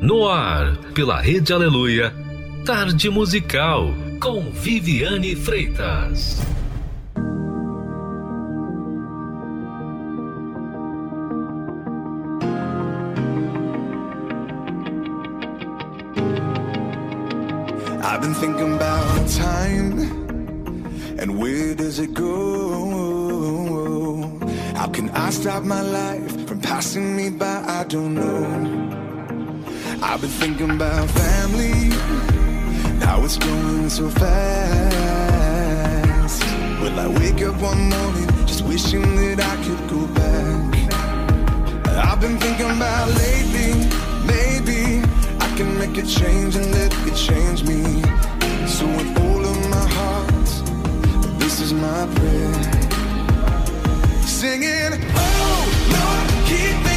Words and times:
No 0.00 0.26
ar, 0.26 0.78
pela 0.94 1.20
Rede 1.20 1.52
Aleluia, 1.52 2.10
Tarde 2.64 3.10
Musical, 3.10 3.94
com 4.18 4.50
Viviane 4.50 5.36
Freitas. 5.36 6.40
I've 18.02 18.22
been 18.22 18.32
thinking 18.34 18.74
about 18.76 19.28
time 19.28 20.00
and 21.18 21.38
where 21.38 21.74
does 21.74 21.98
it 21.98 22.14
go? 22.14 22.30
How 24.74 24.88
can 24.88 25.10
I 25.10 25.28
stop 25.28 25.62
my 25.62 25.82
life 25.82 26.46
from 26.46 26.58
passing 26.60 27.14
me 27.14 27.28
by? 27.28 27.62
I 27.68 27.84
don't 27.84 28.14
know. 28.14 28.89
I've 30.02 30.20
been 30.22 30.30
thinking 30.30 30.70
about 30.70 31.08
family, 31.10 31.90
now 32.98 33.22
it's 33.22 33.36
going 33.36 33.90
so 33.90 34.08
fast. 34.08 34.30
Will 36.80 36.98
I 36.98 37.06
wake 37.06 37.42
up 37.42 37.60
one 37.60 37.90
morning 37.90 38.26
just 38.46 38.64
wishing 38.64 39.02
that 39.16 39.40
I 39.40 39.56
could 39.62 39.88
go 39.88 40.06
back? 40.14 40.74
I've 42.06 42.20
been 42.20 42.38
thinking 42.38 42.70
about 42.70 43.08
lately, 43.08 43.74
maybe 44.26 45.02
I 45.38 45.54
can 45.56 45.78
make 45.78 45.96
a 45.98 46.06
change 46.06 46.56
and 46.56 46.72
let 46.72 46.92
it 47.06 47.14
change 47.14 47.62
me. 47.64 48.02
So 48.66 48.86
with 48.86 49.18
all 49.20 49.44
of 49.44 49.68
my 49.68 49.86
heart, 49.96 50.48
this 51.38 51.60
is 51.60 51.72
my 51.74 52.06
prayer. 52.14 52.54
Singing, 54.22 54.98
oh 55.14 55.68
Lord, 55.92 56.28
keep 56.48 56.89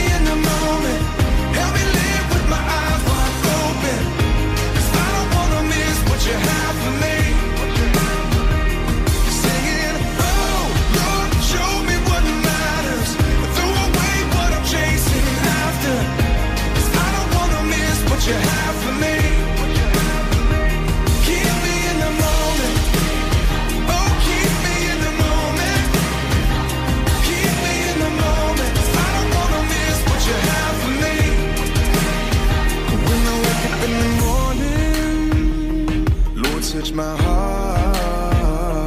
my 36.94 37.16
heart. 37.18 38.84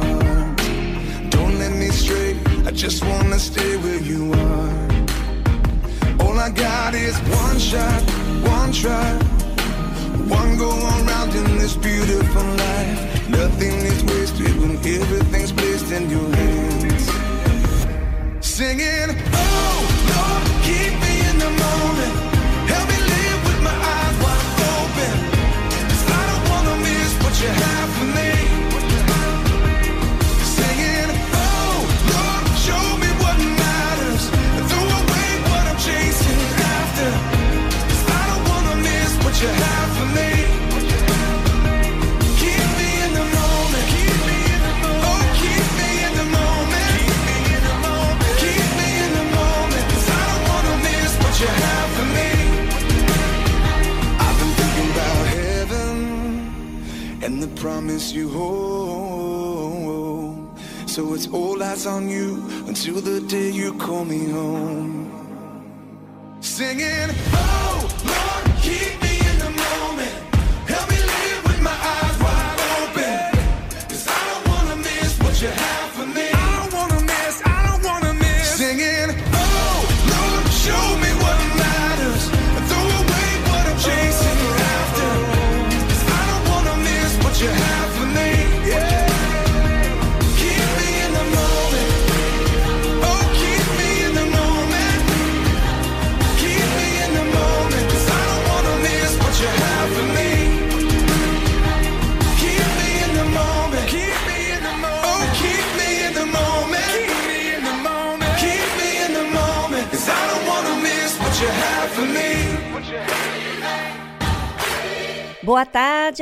Don't 1.29 1.59
let 1.59 1.73
me 1.73 1.89
stray. 1.89 2.37
I 2.65 2.71
just 2.71 3.03
wanna 3.03 3.37
stay 3.37 3.75
where 3.77 3.99
you 3.99 4.31
are. 4.33 4.87
All 6.21 6.39
I 6.39 6.49
got 6.49 6.93
is 6.93 7.17
one 7.43 7.59
shot, 7.59 8.01
one 8.43 8.71
try. 8.71 9.13
One 10.39 10.57
go 10.57 10.69
around 10.69 11.35
in 11.35 11.57
this 11.57 11.75
beautiful 11.75 12.43
life. 12.43 13.29
Nothing 13.29 13.75
is 13.91 14.03
wasted 14.05 14.55
when 14.61 14.77
everything's 14.77 15.51
placed 15.51 15.91
in 15.91 16.09
your 16.09 16.29
hands. 16.35 17.09
Singing, 18.39 19.09
oh 19.33 19.77
Lord, 20.11 20.43
keep 20.67 20.93
me 21.03 21.13
in 21.29 21.37
the 21.45 21.51
moment. 21.65 22.13
Help 22.71 22.87
me 22.93 22.99
live 23.13 23.39
with 23.47 23.59
my 23.67 23.77
eyes 23.95 24.15
wide 24.23 24.59
open. 24.75 25.15
'Cause 25.87 26.03
I 26.19 26.21
don't 26.29 26.45
wanna 26.51 26.75
miss 26.85 27.11
what 27.21 27.35
you 27.41 27.49
have 27.49 27.76
promise 57.67 58.13
you 58.13 58.29
home. 58.29 59.67
So 60.87 61.13
it's 61.13 61.27
all 61.27 61.61
eyes 61.61 61.85
on 61.85 62.07
you 62.07 62.41
until 62.65 63.01
the 63.01 63.19
day 63.19 63.49
you 63.49 63.73
call 63.73 64.05
me 64.05 64.29
home. 64.29 65.11
Singing, 66.39 67.09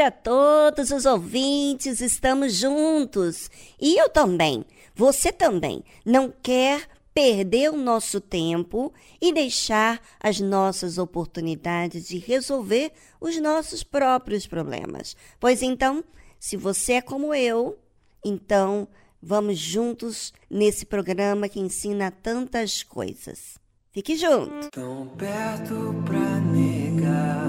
tarde 0.05 0.07
a 0.07 0.11
todos 0.11 0.91
os 0.91 1.05
ouvintes, 1.05 1.99
estamos 1.99 2.53
juntos. 2.53 3.49
E 3.79 3.99
eu 3.99 4.09
também, 4.09 4.65
você 4.95 5.31
também, 5.31 5.83
não 6.05 6.31
quer 6.43 6.87
perder 7.13 7.71
o 7.71 7.77
nosso 7.77 8.19
tempo 8.19 8.93
e 9.21 9.33
deixar 9.33 10.01
as 10.19 10.39
nossas 10.39 10.97
oportunidades 10.97 12.07
de 12.07 12.17
resolver 12.17 12.91
os 13.19 13.39
nossos 13.39 13.83
próprios 13.83 14.45
problemas. 14.45 15.15
Pois 15.39 15.61
então, 15.61 16.03
se 16.39 16.57
você 16.57 16.93
é 16.93 17.01
como 17.01 17.33
eu, 17.33 17.79
então 18.23 18.87
vamos 19.21 19.57
juntos 19.57 20.33
nesse 20.49 20.85
programa 20.85 21.49
que 21.49 21.59
ensina 21.59 22.11
tantas 22.11 22.83
coisas. 22.83 23.57
Fique 23.91 24.17
junto! 24.17 24.69
Tão 24.71 25.07
perto 25.17 25.95
pra 26.05 26.39
negar, 26.41 27.44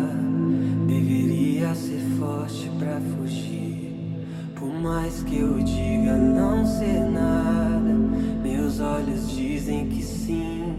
ser 1.77 2.01
forte 2.19 2.71
pra 2.79 2.99
fugir. 3.01 3.93
Por 4.55 4.73
mais 4.73 5.23
que 5.23 5.39
eu 5.39 5.59
diga 5.59 6.17
não 6.17 6.65
ser 6.65 7.05
nada, 7.11 7.95
meus 8.43 8.81
olhos 8.81 9.31
dizem 9.31 9.87
que 9.89 10.03
sim. 10.03 10.75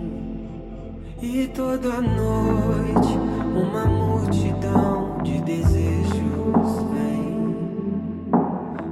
E 1.22 1.48
toda 1.54 2.02
noite 2.02 3.16
uma 3.56 3.86
multidão 3.86 5.22
de 5.24 5.40
desejos 5.42 6.84
vem. 6.92 7.56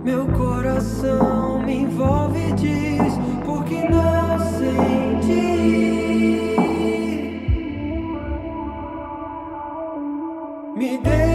Meu 0.03 0.27
coração 0.27 1.63
me 1.63 1.81
envolve 1.81 2.39
e 2.39 2.53
diz: 2.53 3.13
por 3.43 3.63
que 3.63 3.81
não 3.89 4.39
sente? 4.39 5.55
Me 10.75 10.97
deixe 10.99 11.34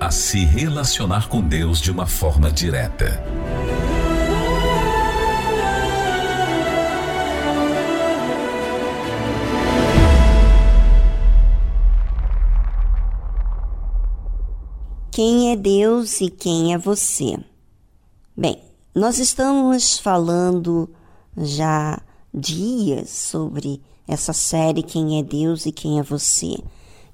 a 0.00 0.10
se 0.10 0.44
relacionar 0.44 1.28
com 1.28 1.40
Deus 1.40 1.80
de 1.80 1.90
uma 1.90 2.06
forma 2.06 2.50
direta. 2.50 3.22
Quem 15.10 15.52
é 15.52 15.56
Deus 15.56 16.20
e 16.20 16.28
quem 16.28 16.74
é 16.74 16.78
você? 16.78 17.38
Bem, 18.36 18.60
nós 18.92 19.18
estamos 19.18 19.98
falando 19.98 20.90
já 21.36 22.00
dias 22.32 23.10
sobre 23.10 23.80
essa 24.08 24.32
série 24.32 24.82
Quem 24.82 25.18
é 25.18 25.22
Deus 25.22 25.66
e 25.66 25.72
quem 25.72 26.00
é 26.00 26.02
você, 26.02 26.56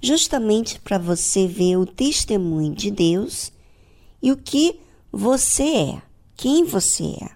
justamente 0.01 0.81
para 0.81 0.99
você 0.99 1.47
ver 1.47 1.77
o 1.77 1.87
testemunho 1.87 2.75
de 2.75 2.91
Deus 2.91 3.53
e 4.23 4.33
o 4.33 4.37
que 4.37 4.81
você 5.13 5.63
é, 5.63 6.03
quem 6.37 6.65
você 6.65 7.17
é. 7.23 7.31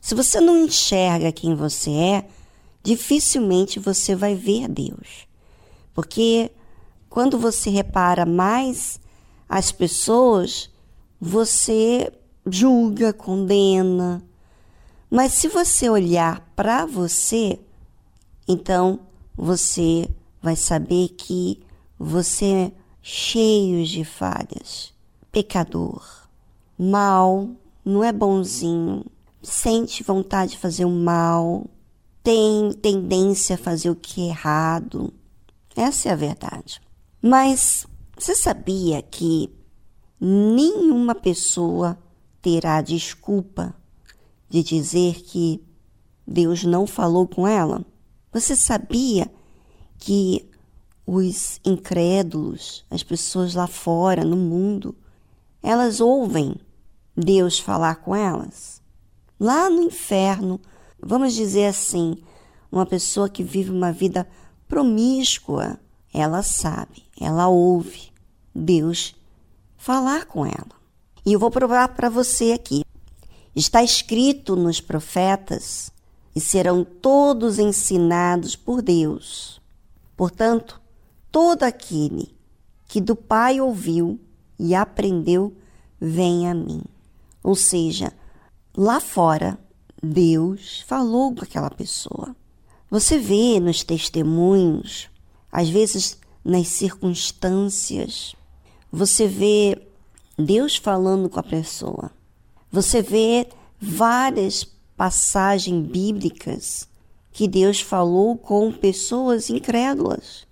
Se 0.00 0.14
você 0.14 0.40
não 0.40 0.64
enxerga 0.64 1.32
quem 1.32 1.54
você 1.54 1.90
é, 1.90 2.28
dificilmente 2.82 3.78
você 3.78 4.14
vai 4.14 4.34
ver 4.34 4.68
Deus. 4.68 5.26
Porque 5.94 6.50
quando 7.08 7.38
você 7.38 7.70
repara 7.70 8.24
mais 8.24 9.00
as 9.48 9.72
pessoas, 9.72 10.70
você 11.20 12.12
julga, 12.46 13.12
condena. 13.12 14.22
Mas 15.10 15.32
se 15.32 15.48
você 15.48 15.90
olhar 15.90 16.40
para 16.54 16.86
você, 16.86 17.58
então 18.46 19.00
você 19.36 20.08
vai 20.40 20.56
saber 20.56 21.08
que 21.08 21.60
você 22.02 22.46
é 22.46 22.72
cheio 23.02 23.84
de 23.84 24.04
falhas, 24.04 24.90
pecador, 25.30 26.02
mal, 26.78 27.50
não 27.84 28.02
é 28.02 28.10
bonzinho, 28.10 29.04
sente 29.42 30.02
vontade 30.02 30.52
de 30.52 30.58
fazer 30.58 30.86
o 30.86 30.90
mal, 30.90 31.66
tem 32.22 32.72
tendência 32.72 33.54
a 33.54 33.58
fazer 33.58 33.90
o 33.90 33.94
que 33.94 34.22
é 34.22 34.28
errado. 34.28 35.12
Essa 35.76 36.08
é 36.08 36.12
a 36.12 36.16
verdade. 36.16 36.80
Mas 37.20 37.86
você 38.16 38.34
sabia 38.34 39.02
que 39.02 39.50
nenhuma 40.18 41.14
pessoa 41.14 41.98
terá 42.40 42.80
desculpa 42.80 43.76
de 44.48 44.62
dizer 44.62 45.20
que 45.20 45.62
Deus 46.26 46.64
não 46.64 46.86
falou 46.86 47.28
com 47.28 47.46
ela? 47.46 47.84
Você 48.32 48.56
sabia 48.56 49.30
que 49.98 50.49
os 51.12 51.60
incrédulos, 51.64 52.84
as 52.88 53.02
pessoas 53.02 53.54
lá 53.54 53.66
fora, 53.66 54.24
no 54.24 54.36
mundo, 54.36 54.94
elas 55.60 56.00
ouvem 56.00 56.54
Deus 57.16 57.58
falar 57.58 57.96
com 57.96 58.14
elas? 58.14 58.80
Lá 59.38 59.68
no 59.68 59.82
inferno, 59.82 60.60
vamos 61.02 61.34
dizer 61.34 61.66
assim, 61.66 62.16
uma 62.70 62.86
pessoa 62.86 63.28
que 63.28 63.42
vive 63.42 63.72
uma 63.72 63.90
vida 63.90 64.24
promíscua, 64.68 65.80
ela 66.14 66.44
sabe, 66.44 67.02
ela 67.20 67.48
ouve 67.48 68.12
Deus 68.54 69.16
falar 69.76 70.26
com 70.26 70.46
ela. 70.46 70.78
E 71.26 71.32
eu 71.32 71.40
vou 71.40 71.50
provar 71.50 71.88
para 71.88 72.08
você 72.08 72.52
aqui. 72.52 72.84
Está 73.52 73.82
escrito 73.82 74.54
nos 74.54 74.80
profetas 74.80 75.90
e 76.36 76.40
serão 76.40 76.84
todos 76.84 77.58
ensinados 77.58 78.54
por 78.54 78.80
Deus. 78.80 79.60
Portanto, 80.16 80.79
todo 81.30 81.62
aquele 81.62 82.34
que 82.86 83.00
do 83.00 83.14
Pai 83.14 83.60
ouviu 83.60 84.18
e 84.58 84.74
aprendeu, 84.74 85.56
vem 86.00 86.48
a 86.48 86.54
mim. 86.54 86.82
Ou 87.42 87.54
seja, 87.54 88.12
lá 88.76 89.00
fora, 89.00 89.58
Deus 90.02 90.84
falou 90.86 91.34
com 91.34 91.44
aquela 91.44 91.70
pessoa. 91.70 92.34
Você 92.90 93.18
vê 93.18 93.60
nos 93.60 93.84
testemunhos, 93.84 95.08
às 95.52 95.68
vezes 95.68 96.18
nas 96.44 96.68
circunstâncias, 96.68 98.34
você 98.90 99.28
vê 99.28 99.80
Deus 100.36 100.76
falando 100.76 101.28
com 101.28 101.38
a 101.38 101.44
pessoa. 101.44 102.10
Você 102.72 103.00
vê 103.00 103.46
várias 103.80 104.64
passagens 104.96 105.86
bíblicas 105.86 106.88
que 107.32 107.46
Deus 107.46 107.80
falou 107.80 108.36
com 108.36 108.72
pessoas 108.72 109.48
incrédulas. 109.48 110.46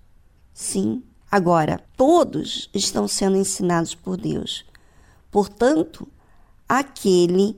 Sim. 0.59 1.01
Agora, 1.31 1.81
todos 1.95 2.69
estão 2.73 3.07
sendo 3.07 3.37
ensinados 3.37 3.95
por 3.95 4.17
Deus. 4.17 4.65
Portanto, 5.31 6.05
aquele 6.67 7.55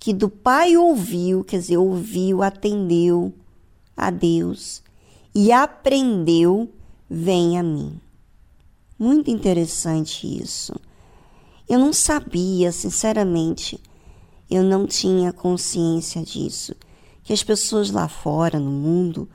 que 0.00 0.14
do 0.14 0.30
Pai 0.30 0.74
ouviu, 0.74 1.44
quer 1.44 1.58
dizer, 1.58 1.76
ouviu, 1.76 2.42
atendeu 2.42 3.34
a 3.94 4.10
Deus 4.10 4.82
e 5.34 5.52
aprendeu, 5.52 6.72
vem 7.08 7.58
a 7.58 7.62
mim. 7.62 8.00
Muito 8.98 9.30
interessante 9.30 10.26
isso. 10.26 10.72
Eu 11.68 11.78
não 11.78 11.92
sabia, 11.92 12.72
sinceramente, 12.72 13.78
eu 14.50 14.62
não 14.62 14.86
tinha 14.86 15.34
consciência 15.34 16.22
disso. 16.22 16.74
Que 17.22 17.34
as 17.34 17.42
pessoas 17.42 17.90
lá 17.90 18.08
fora, 18.08 18.58
no 18.58 18.70
mundo, 18.70 19.28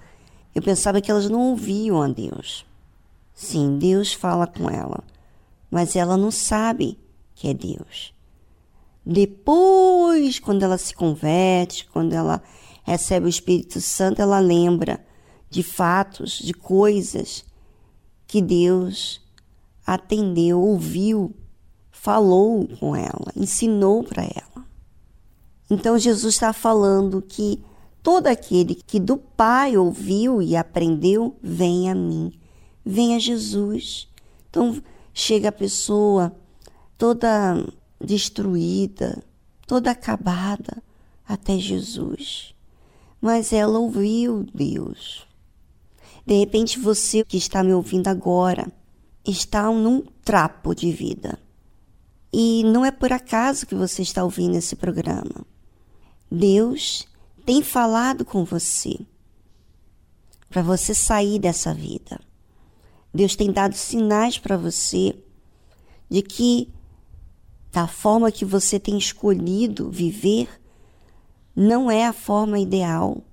eu 0.56 0.64
pensava 0.64 1.00
que 1.00 1.12
elas 1.12 1.30
não 1.30 1.52
ouviam 1.52 2.02
a 2.02 2.08
Deus. 2.08 2.66
Sim, 3.34 3.78
Deus 3.78 4.14
fala 4.14 4.46
com 4.46 4.70
ela, 4.70 5.04
mas 5.70 5.96
ela 5.96 6.16
não 6.16 6.32
sabe 6.32 7.00
que 7.34 7.48
é 7.48 7.54
Deus. 7.54 8.14
Depois, 9.06 10.40
quando 10.40 10.64
ela 10.64 10.78
se 10.78 10.94
converte, 10.94 11.88
quando 11.92 12.14
ela 12.14 12.42
recebe 12.84 13.26
o 13.26 13.30
Espírito 13.30 13.82
Santo, 13.82 14.22
ela 14.22 14.40
lembra 14.40 15.04
de 15.50 15.62
fatos, 15.62 16.40
de 16.40 16.54
coisas 16.54 17.44
que 18.26 18.42
Deus 18.42 19.22
atendeu, 19.86 20.62
ouviu, 20.62 21.36
falou 21.92 22.68
com 22.80 22.96
ela, 22.96 23.32
ensinou 23.36 24.04
para 24.04 24.24
ela. 24.24 24.66
Então 25.70 25.98
Jesus 25.98 26.36
está 26.36 26.54
falando 26.54 27.22
que 27.22 27.64
todo 28.02 28.28
aquele 28.28 28.76
que 28.76 29.00
do 29.00 29.18
Pai 29.18 29.78
ouviu 29.78 30.42
e 30.42 30.56
aprendeu, 30.56 31.38
vem 31.42 31.90
a 31.90 31.96
mim, 31.96 32.32
vem 32.86 33.16
a 33.16 33.20
Jesus. 33.20 34.08
Então 34.50 34.82
chega 35.14 35.50
a 35.50 35.52
pessoa 35.52 36.36
toda 36.98 37.66
destruída, 38.00 39.24
toda 39.66 39.92
acabada 39.92 40.84
até 41.28 41.58
Jesus. 41.58 42.54
Mas 43.22 43.54
ela 43.54 43.80
ouviu 43.80 44.46
Deus. 44.54 45.26
De 46.26 46.38
repente 46.40 46.80
você 46.80 47.24
que 47.24 47.38
está 47.38 47.64
me 47.64 47.74
ouvindo 47.74 48.08
agora, 48.08 48.72
está 49.26 49.70
num 49.72 50.02
trapo 50.24 50.74
de 50.74 50.92
vida. 50.92 51.40
E 52.32 52.64
não 52.64 52.84
é 52.84 52.92
por 52.92 53.14
acaso 53.14 53.66
que 53.66 53.76
você 53.76 54.02
está 54.02 54.24
ouvindo 54.24 54.56
esse 54.56 54.76
programa. 54.76 55.46
Deus 56.32 57.08
tem 57.46 57.62
falado 57.62 58.26
com 58.26 58.44
você 58.44 59.00
para 60.50 60.62
você 60.62 60.94
sair 60.94 61.40
dessa 61.40 61.74
vida. 61.74 62.20
Deus 63.14 63.36
tem 63.36 63.52
dado 63.52 63.76
sinais 63.76 64.38
para 64.38 64.58
você 64.58 65.16
de 66.10 66.22
que 66.22 66.74
da 67.72 67.88
forma 67.88 68.32
que 68.32 68.46
você 68.46 68.80
tem 68.80 68.98
escolhido 68.98 69.90
viver 69.90 70.50
não 71.56 71.90
é 71.90 72.06
a 72.06 72.14
forma 72.14 72.60
ideal. 72.60 73.24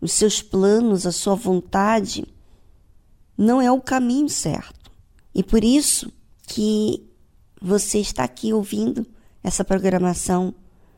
Os 0.00 0.12
seus 0.12 0.42
planos, 0.42 1.06
a 1.06 1.12
sua 1.12 1.34
vontade 1.34 2.26
não 3.36 3.60
é 3.60 3.70
o 3.70 3.80
caminho 3.80 4.28
certo. 4.28 4.90
E 5.34 5.42
por 5.42 5.62
isso 5.62 6.12
que 6.46 7.06
você 7.60 7.98
está 7.98 8.24
aqui 8.24 8.52
ouvindo 8.52 9.06
essa 9.42 9.64
programação. 9.64 10.54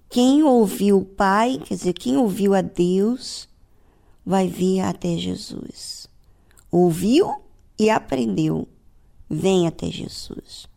Quem 0.09 0.43
ouviu 0.43 0.99
o 0.99 1.05
Pai, 1.05 1.61
quer 1.65 1.75
dizer, 1.75 1.93
quem 1.93 2.17
ouviu 2.17 2.55
a 2.55 2.63
Deus, 2.63 3.49
vai 4.25 4.49
vir 4.49 4.81
até 4.81 5.17
Jesus. 5.17 6.09
Ouviu 6.71 7.43
e 7.81 7.89
aprendeu, 7.89 8.69
vem 9.27 9.67
até 9.67 9.87
Jesus. 9.87 10.69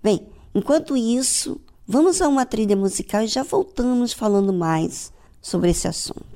Bem, 0.00 0.24
enquanto 0.54 0.96
isso, 0.96 1.60
vamos 1.84 2.22
a 2.22 2.28
uma 2.28 2.46
trilha 2.46 2.76
musical 2.76 3.22
e 3.24 3.26
já 3.26 3.42
voltamos 3.42 4.12
falando 4.12 4.52
mais 4.52 5.12
sobre 5.40 5.70
esse 5.70 5.88
assunto. 5.88 6.31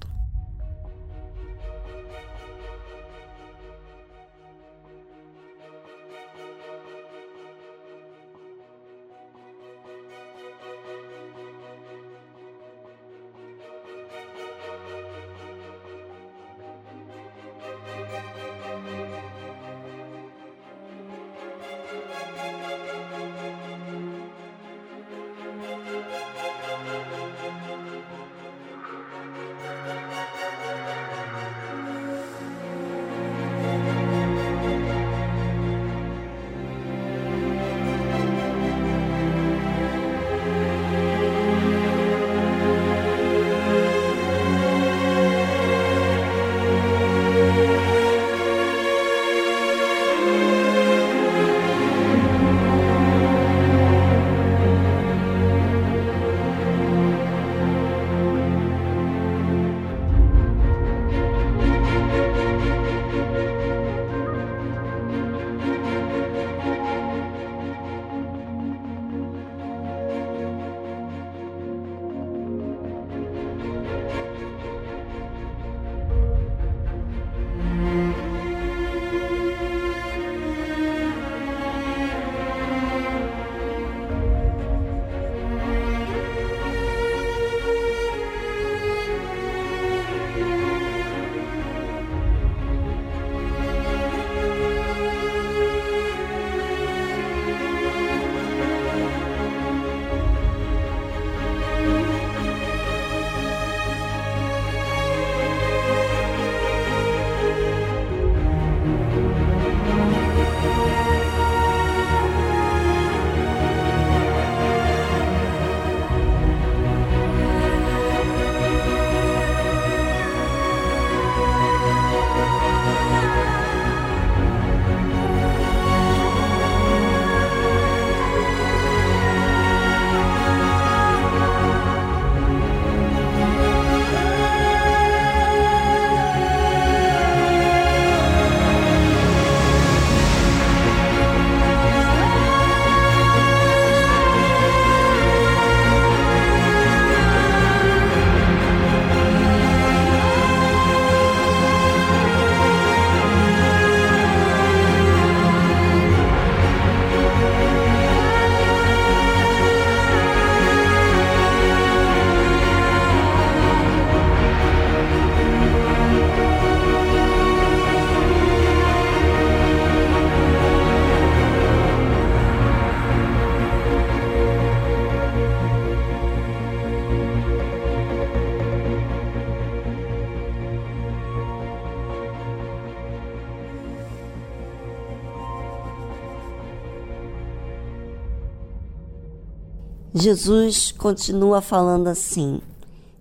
Jesus 190.26 190.90
continua 190.90 191.62
falando 191.62 192.08
assim: 192.08 192.60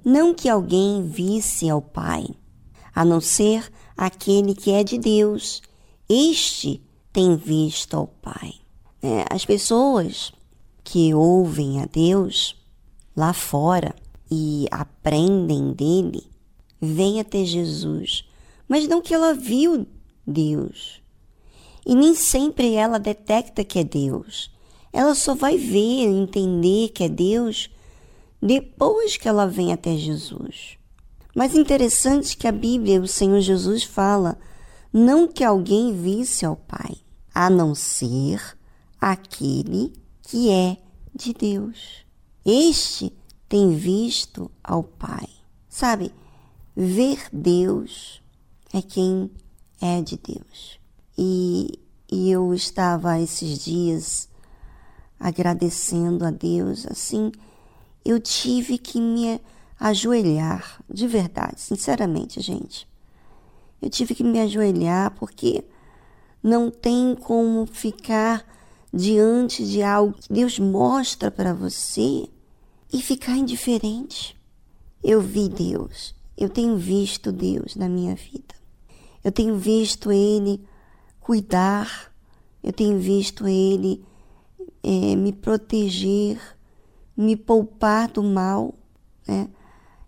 Não 0.03 0.33
que 0.33 0.49
alguém 0.49 1.03
visse 1.03 1.69
ao 1.69 1.79
Pai, 1.79 2.25
a 2.95 3.05
não 3.05 3.21
ser 3.21 3.71
aquele 3.95 4.55
que 4.55 4.71
é 4.71 4.83
de 4.83 4.97
Deus. 4.97 5.61
Este 6.09 6.81
tem 7.13 7.35
visto 7.35 7.95
ao 7.95 8.07
Pai. 8.07 8.55
É, 9.03 9.23
as 9.29 9.45
pessoas 9.45 10.33
que 10.83 11.13
ouvem 11.13 11.79
a 11.79 11.85
Deus 11.85 12.55
lá 13.15 13.33
fora 13.33 13.93
e 14.31 14.65
aprendem 14.71 15.73
dele, 15.73 16.27
vêm 16.81 17.19
até 17.19 17.45
Jesus, 17.45 18.27
mas 18.67 18.87
não 18.87 18.99
que 18.99 19.13
ela 19.13 19.31
viu 19.31 19.85
Deus. 20.25 20.99
E 21.85 21.93
nem 21.93 22.15
sempre 22.15 22.73
ela 22.73 22.97
detecta 22.97 23.63
que 23.63 23.77
é 23.77 23.83
Deus. 23.83 24.54
Ela 24.95 25.13
só 25.13 25.35
vai 25.35 25.57
ver, 25.57 26.05
entender 26.05 26.87
que 26.87 27.03
é 27.03 27.09
Deus 27.09 27.69
depois 28.41 29.17
que 29.17 29.27
ela 29.27 29.45
vem 29.45 29.73
até 29.73 29.97
Jesus. 29.97 30.77
Mas 31.35 31.53
interessante 31.53 32.37
que 32.37 32.47
a 32.47 32.51
Bíblia, 32.53 33.01
o 33.01 33.07
Senhor 33.07 33.41
Jesus 33.41 33.83
fala, 33.83 34.37
não 34.93 35.27
que 35.27 35.43
alguém 35.43 35.93
visse 35.93 36.45
ao 36.45 36.55
Pai, 36.55 36.95
a 37.33 37.49
não 37.49 37.75
ser 37.75 38.57
aquele 38.97 39.91
que 40.21 40.49
é 40.49 40.77
de 41.13 41.33
Deus. 41.33 42.05
Este 42.45 43.11
tem 43.49 43.75
visto 43.75 44.49
ao 44.63 44.81
Pai. 44.81 45.27
Sabe, 45.67 46.09
ver 46.73 47.19
Deus 47.33 48.21
é 48.73 48.81
quem 48.81 49.29
é 49.81 50.01
de 50.01 50.15
Deus. 50.15 50.79
E, 51.17 51.81
e 52.09 52.31
eu 52.31 52.53
estava 52.53 53.19
esses 53.19 53.59
dias 53.59 54.29
agradecendo 55.19 56.25
a 56.25 56.31
Deus, 56.31 56.85
assim, 56.87 57.31
eu 58.03 58.19
tive 58.19 58.77
que 58.77 58.99
me 58.99 59.39
ajoelhar, 59.79 60.81
de 60.89 61.07
verdade, 61.07 61.59
sinceramente, 61.59 62.39
gente. 62.41 62.87
Eu 63.81 63.89
tive 63.89 64.15
que 64.15 64.23
me 64.23 64.39
ajoelhar 64.39 65.11
porque 65.11 65.63
não 66.41 66.69
tem 66.69 67.15
como 67.15 67.65
ficar 67.65 68.45
diante 68.93 69.65
de 69.65 69.83
algo 69.83 70.13
que 70.13 70.31
Deus 70.31 70.57
mostra 70.57 71.29
para 71.29 71.53
você 71.53 72.29
e 72.91 73.01
ficar 73.01 73.35
indiferente. 73.35 74.39
Eu 75.03 75.21
vi 75.21 75.49
Deus, 75.49 76.15
eu 76.37 76.49
tenho 76.49 76.77
visto 76.77 77.31
Deus 77.31 77.75
na 77.75 77.89
minha 77.89 78.15
vida. 78.15 78.55
Eu 79.23 79.31
tenho 79.31 79.57
visto 79.57 80.11
Ele 80.11 80.63
cuidar, 81.19 82.13
eu 82.63 82.71
tenho 82.71 82.99
visto 82.99 83.47
Ele 83.47 84.03
é, 84.85 85.15
me 85.15 85.33
proteger, 85.33 86.39
me 87.17 87.35
poupar 87.35 88.07
do 88.07 88.21
mal, 88.21 88.75
né? 89.27 89.49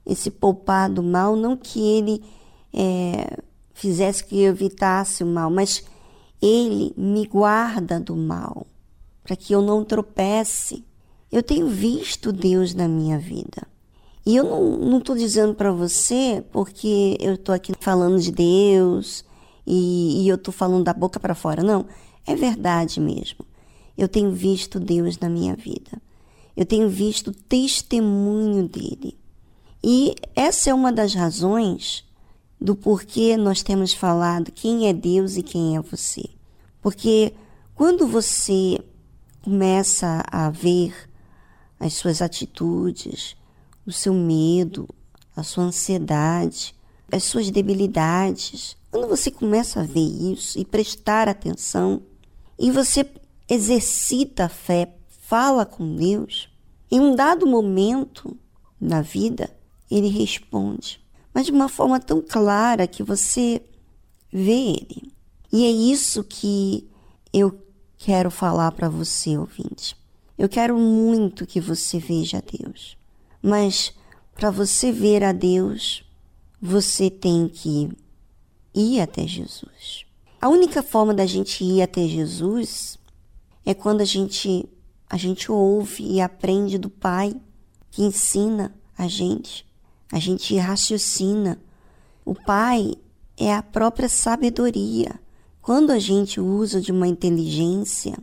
Esse 0.05 0.29
poupar 0.29 0.87
do 0.87 1.01
mal, 1.01 1.35
não 1.35 1.57
que 1.57 1.81
Ele 1.81 2.23
é, 2.71 3.39
fizesse 3.73 4.23
que 4.23 4.39
eu 4.39 4.51
evitasse 4.51 5.23
o 5.23 5.27
mal, 5.27 5.49
mas 5.49 5.83
Ele 6.39 6.93
me 6.95 7.25
guarda 7.25 7.99
do 7.99 8.15
mal, 8.15 8.67
para 9.23 9.35
que 9.35 9.51
eu 9.51 9.63
não 9.63 9.83
tropece. 9.83 10.85
Eu 11.31 11.41
tenho 11.41 11.67
visto 11.67 12.31
Deus 12.31 12.75
na 12.75 12.87
minha 12.87 13.17
vida. 13.17 13.67
E 14.25 14.35
eu 14.35 14.45
não 14.45 14.99
estou 14.99 15.15
dizendo 15.15 15.55
para 15.55 15.71
você 15.71 16.43
porque 16.51 17.17
eu 17.19 17.33
estou 17.33 17.55
aqui 17.55 17.73
falando 17.79 18.19
de 18.19 18.31
Deus 18.31 19.25
e, 19.65 20.23
e 20.23 20.27
eu 20.27 20.35
estou 20.35 20.53
falando 20.53 20.83
da 20.83 20.93
boca 20.93 21.19
para 21.19 21.33
fora. 21.33 21.63
Não, 21.63 21.85
é 22.25 22.35
verdade 22.35 22.99
mesmo. 22.99 23.45
Eu 23.97 24.07
tenho 24.07 24.31
visto 24.31 24.79
Deus 24.79 25.17
na 25.17 25.29
minha 25.29 25.55
vida. 25.55 26.01
Eu 26.55 26.65
tenho 26.65 26.89
visto 26.89 27.31
testemunho 27.31 28.67
dele. 28.67 29.17
E 29.83 30.15
essa 30.36 30.69
é 30.69 30.73
uma 30.73 30.91
das 30.91 31.13
razões 31.13 32.03
do 32.60 32.75
porquê 32.75 33.38
nós 33.38 33.62
temos 33.62 33.93
falado 33.93 34.51
quem 34.51 34.88
é 34.88 34.93
Deus 34.93 35.38
e 35.38 35.43
quem 35.43 35.77
é 35.77 35.81
você. 35.81 36.23
Porque 36.81 37.33
quando 37.75 38.07
você 38.07 38.79
começa 39.41 40.23
a 40.31 40.49
ver 40.49 40.93
as 41.79 41.93
suas 41.93 42.21
atitudes, 42.21 43.36
o 43.86 43.91
seu 43.91 44.13
medo, 44.13 44.88
a 45.36 45.43
sua 45.43 45.65
ansiedade, 45.65 46.75
as 47.12 47.23
suas 47.23 47.49
debilidades. 47.49 48.75
Quando 48.91 49.07
você 49.07 49.31
começa 49.31 49.79
a 49.79 49.83
ver 49.83 49.99
isso 49.99 50.60
e 50.60 50.65
prestar 50.65 51.29
atenção, 51.29 52.01
e 52.60 52.71
você 52.71 53.05
exercita 53.49 54.45
a 54.45 54.49
fé, 54.49 54.93
fala 55.21 55.65
com 55.65 55.95
Deus, 55.95 56.49
em 56.89 56.99
um 56.99 57.15
dado 57.15 57.45
momento 57.45 58.38
na 58.79 59.01
vida, 59.01 59.49
ele 59.89 60.07
responde, 60.07 60.99
mas 61.33 61.45
de 61.45 61.51
uma 61.51 61.69
forma 61.69 61.99
tão 61.99 62.21
clara 62.21 62.88
que 62.88 63.03
você 63.03 63.62
vê 64.31 64.71
ele. 64.71 65.12
E 65.51 65.65
é 65.65 65.69
isso 65.69 66.23
que 66.23 66.88
eu 67.33 67.62
quero 67.97 68.29
falar 68.29 68.71
para 68.71 68.89
você, 68.89 69.38
ouvinte. 69.38 69.95
Eu 70.38 70.47
quero 70.47 70.77
muito 70.77 71.45
que 71.45 71.60
você 71.60 71.97
veja 71.99 72.41
Deus. 72.41 72.97
Mas 73.41 73.93
para 74.36 74.51
você 74.51 74.91
ver 74.91 75.23
a 75.23 75.31
Deus, 75.31 76.03
você 76.62 77.10
tem 77.10 77.47
que 77.47 77.89
ir 78.73 79.01
até 79.01 79.25
Jesus. 79.25 80.05
A 80.39 80.47
única 80.47 80.83
forma 80.83 81.13
da 81.13 81.25
gente 81.25 81.63
ir 81.63 81.81
até 81.81 82.07
Jesus 82.07 82.99
é 83.67 83.73
quando 83.73 83.99
a 83.99 84.06
gente 84.06 84.65
a 85.10 85.17
gente 85.17 85.51
ouve 85.51 86.01
e 86.01 86.21
aprende 86.21 86.77
do 86.77 86.89
Pai 86.89 87.36
que 87.91 88.01
ensina 88.01 88.73
a 88.97 89.10
gente. 89.10 89.67
A 90.10 90.19
gente 90.19 90.56
raciocina. 90.58 91.60
O 92.23 92.34
Pai 92.34 92.95
é 93.36 93.53
a 93.53 93.62
própria 93.62 94.08
sabedoria. 94.08 95.19
Quando 95.62 95.91
a 95.91 95.99
gente 95.99 96.39
usa 96.39 96.80
de 96.80 96.93
uma 96.93 97.10
inteligência, 97.10 98.17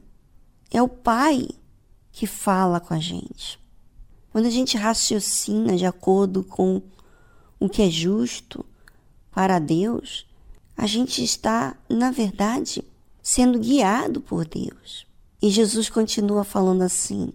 é 0.71 0.81
o 0.81 0.89
Pai 0.89 1.47
que 2.11 2.27
fala 2.27 2.81
com 2.81 2.95
a 2.95 2.99
gente. 2.99 3.61
Quando 4.33 4.47
a 4.47 4.51
gente 4.51 4.79
raciocina 4.79 5.77
de 5.77 5.85
acordo 5.85 6.43
com 6.43 6.81
o 7.61 7.69
que 7.69 7.83
é 7.83 7.91
justo 7.91 8.65
para 9.31 9.59
Deus, 9.59 10.27
a 10.75 10.87
gente 10.87 11.23
está, 11.23 11.77
na 11.87 12.11
verdade, 12.11 12.83
sendo 13.23 13.59
guiado 13.59 14.23
por 14.23 14.47
Deus. 14.47 15.05
E 15.45 15.51
Jesus 15.51 15.91
continua 15.91 16.43
falando 16.43 16.81
assim: 16.81 17.31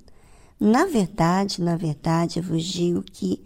Na 0.60 0.84
verdade, 0.88 1.62
na 1.62 1.78
verdade, 1.78 2.40
eu 2.40 2.44
vos 2.44 2.64
digo 2.64 3.04
que 3.04 3.40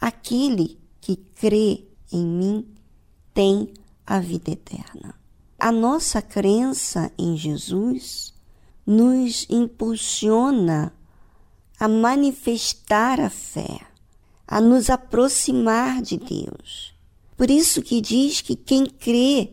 aquele 0.00 0.80
que 1.02 1.16
crê 1.16 1.84
em 2.10 2.24
mim 2.24 2.66
tem 3.34 3.74
a 4.06 4.18
vida 4.18 4.52
eterna. 4.52 5.14
A 5.58 5.70
nossa 5.70 6.22
crença 6.22 7.12
em 7.18 7.36
Jesus 7.36 8.32
nos 8.86 9.46
impulsiona 9.50 10.94
a 11.78 11.86
manifestar 11.86 13.20
a 13.20 13.28
fé, 13.28 13.82
a 14.48 14.62
nos 14.62 14.88
aproximar 14.88 16.00
de 16.00 16.16
Deus. 16.16 16.94
Por 17.36 17.50
isso 17.50 17.82
que 17.82 18.00
diz 18.00 18.40
que 18.40 18.56
quem 18.56 18.86
crê 18.86 19.52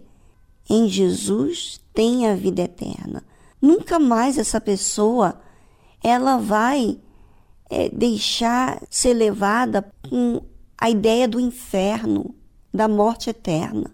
em 0.70 0.88
Jesus 0.88 1.82
tem 1.94 2.30
a 2.30 2.34
vida 2.34 2.62
eterna. 2.62 3.27
Nunca 3.62 4.00
mais 4.00 4.38
essa 4.38 4.62
pessoa 4.62 5.42
ela 6.04 6.38
vai 6.38 7.00
é, 7.70 7.90
deixar 7.90 8.82
ser 8.90 9.14
levada 9.14 9.92
com 10.10 10.42
a 10.78 10.90
ideia 10.90 11.28
do 11.28 11.40
inferno, 11.40 12.36
da 12.74 12.88
morte 12.88 13.30
eterna, 13.30 13.94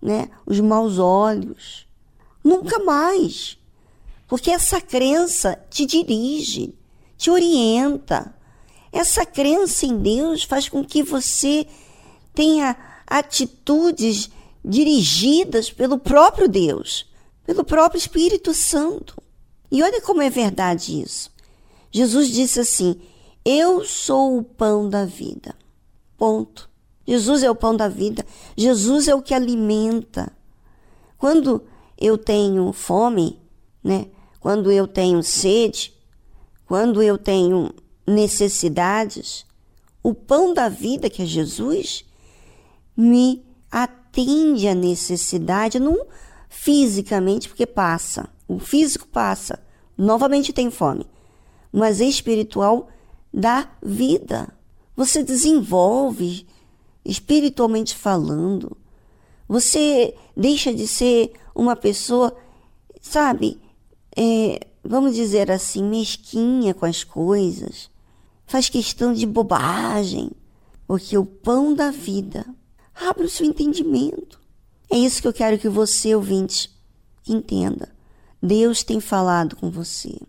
né? 0.00 0.30
Os 0.46 0.60
maus 0.60 0.98
olhos. 0.98 1.86
Nunca 2.42 2.78
mais. 2.78 3.58
Porque 4.28 4.50
essa 4.50 4.80
crença 4.80 5.58
te 5.68 5.84
dirige, 5.84 6.74
te 7.16 7.30
orienta. 7.30 8.34
Essa 8.92 9.26
crença 9.26 9.84
em 9.84 9.98
Deus 9.98 10.44
faz 10.44 10.68
com 10.68 10.84
que 10.84 11.02
você 11.02 11.66
tenha 12.34 12.76
atitudes 13.06 14.30
dirigidas 14.64 15.70
pelo 15.70 15.98
próprio 15.98 16.48
Deus, 16.48 17.06
pelo 17.52 17.64
próprio 17.64 17.98
Espírito 17.98 18.54
Santo. 18.54 19.22
E 19.70 19.82
olha 19.82 20.00
como 20.00 20.22
é 20.22 20.30
verdade 20.30 21.00
isso. 21.00 21.30
Jesus 21.90 22.28
disse 22.28 22.60
assim: 22.60 23.00
Eu 23.44 23.84
sou 23.84 24.38
o 24.38 24.42
pão 24.42 24.88
da 24.88 25.04
vida. 25.04 25.54
Ponto. 26.16 26.70
Jesus 27.06 27.42
é 27.42 27.50
o 27.50 27.54
pão 27.54 27.76
da 27.76 27.88
vida. 27.88 28.24
Jesus 28.56 29.06
é 29.06 29.14
o 29.14 29.22
que 29.22 29.34
alimenta. 29.34 30.32
Quando 31.18 31.62
eu 31.98 32.16
tenho 32.16 32.72
fome, 32.72 33.38
né? 33.84 34.06
Quando 34.40 34.72
eu 34.72 34.88
tenho 34.88 35.22
sede, 35.22 35.94
quando 36.66 37.02
eu 37.02 37.18
tenho 37.18 37.70
necessidades, 38.06 39.44
o 40.02 40.14
pão 40.14 40.52
da 40.52 40.68
vida, 40.68 41.10
que 41.10 41.22
é 41.22 41.26
Jesus, 41.26 42.04
me 42.96 43.44
atende 43.70 44.66
à 44.66 44.74
necessidade, 44.74 45.78
não 45.78 46.06
fisicamente, 46.52 47.48
porque 47.48 47.66
passa. 47.66 48.28
O 48.46 48.58
físico 48.58 49.08
passa, 49.08 49.58
novamente 49.96 50.52
tem 50.52 50.70
fome, 50.70 51.06
mas 51.72 51.98
espiritual 51.98 52.88
dá 53.32 53.70
vida. 53.82 54.52
Você 54.94 55.22
desenvolve 55.22 56.46
espiritualmente 57.02 57.96
falando. 57.96 58.76
Você 59.48 60.14
deixa 60.36 60.74
de 60.74 60.86
ser 60.86 61.32
uma 61.54 61.74
pessoa, 61.74 62.36
sabe, 63.00 63.58
é, 64.14 64.60
vamos 64.84 65.14
dizer 65.14 65.50
assim, 65.50 65.82
mesquinha 65.82 66.74
com 66.74 66.84
as 66.84 67.02
coisas. 67.02 67.90
Faz 68.46 68.68
questão 68.68 69.14
de 69.14 69.24
bobagem, 69.24 70.30
porque 70.86 71.16
o 71.16 71.24
pão 71.24 71.74
da 71.74 71.90
vida 71.90 72.44
abre 72.94 73.24
o 73.24 73.30
seu 73.30 73.46
entendimento. 73.46 74.41
É 74.92 74.96
isso 74.98 75.22
que 75.22 75.28
eu 75.28 75.32
quero 75.32 75.58
que 75.58 75.70
você, 75.70 76.14
ouvinte, 76.14 76.70
entenda. 77.26 77.88
Deus 78.42 78.82
tem 78.82 79.00
falado 79.00 79.56
com 79.56 79.70
você. 79.70 80.20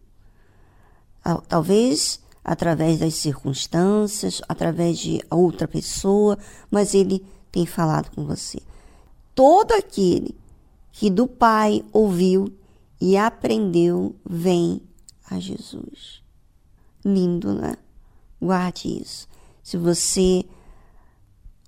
Talvez 1.50 2.22
através 2.44 3.00
das 3.00 3.16
circunstâncias, 3.16 4.42
através 4.48 5.00
de 5.00 5.22
outra 5.30 5.68
pessoa, 5.68 6.38
mas 6.72 6.94
ele 6.94 7.26
tem 7.52 7.66
falado 7.66 8.10
com 8.12 8.26
você. 8.26 8.62
Todo 9.36 9.74
aquele 9.74 10.34
que 10.94 11.10
do 11.10 11.28
Pai 11.28 11.84
ouviu 11.92 12.54
e 13.02 13.18
aprendeu, 13.18 14.16
vem 14.26 14.82
a 15.30 15.40
Jesus. 15.40 16.22
Lindo, 17.04 17.54
né? 17.54 17.76
Guarde 18.42 19.02
isso. 19.02 19.28
Se 19.62 19.76
você 19.76 20.46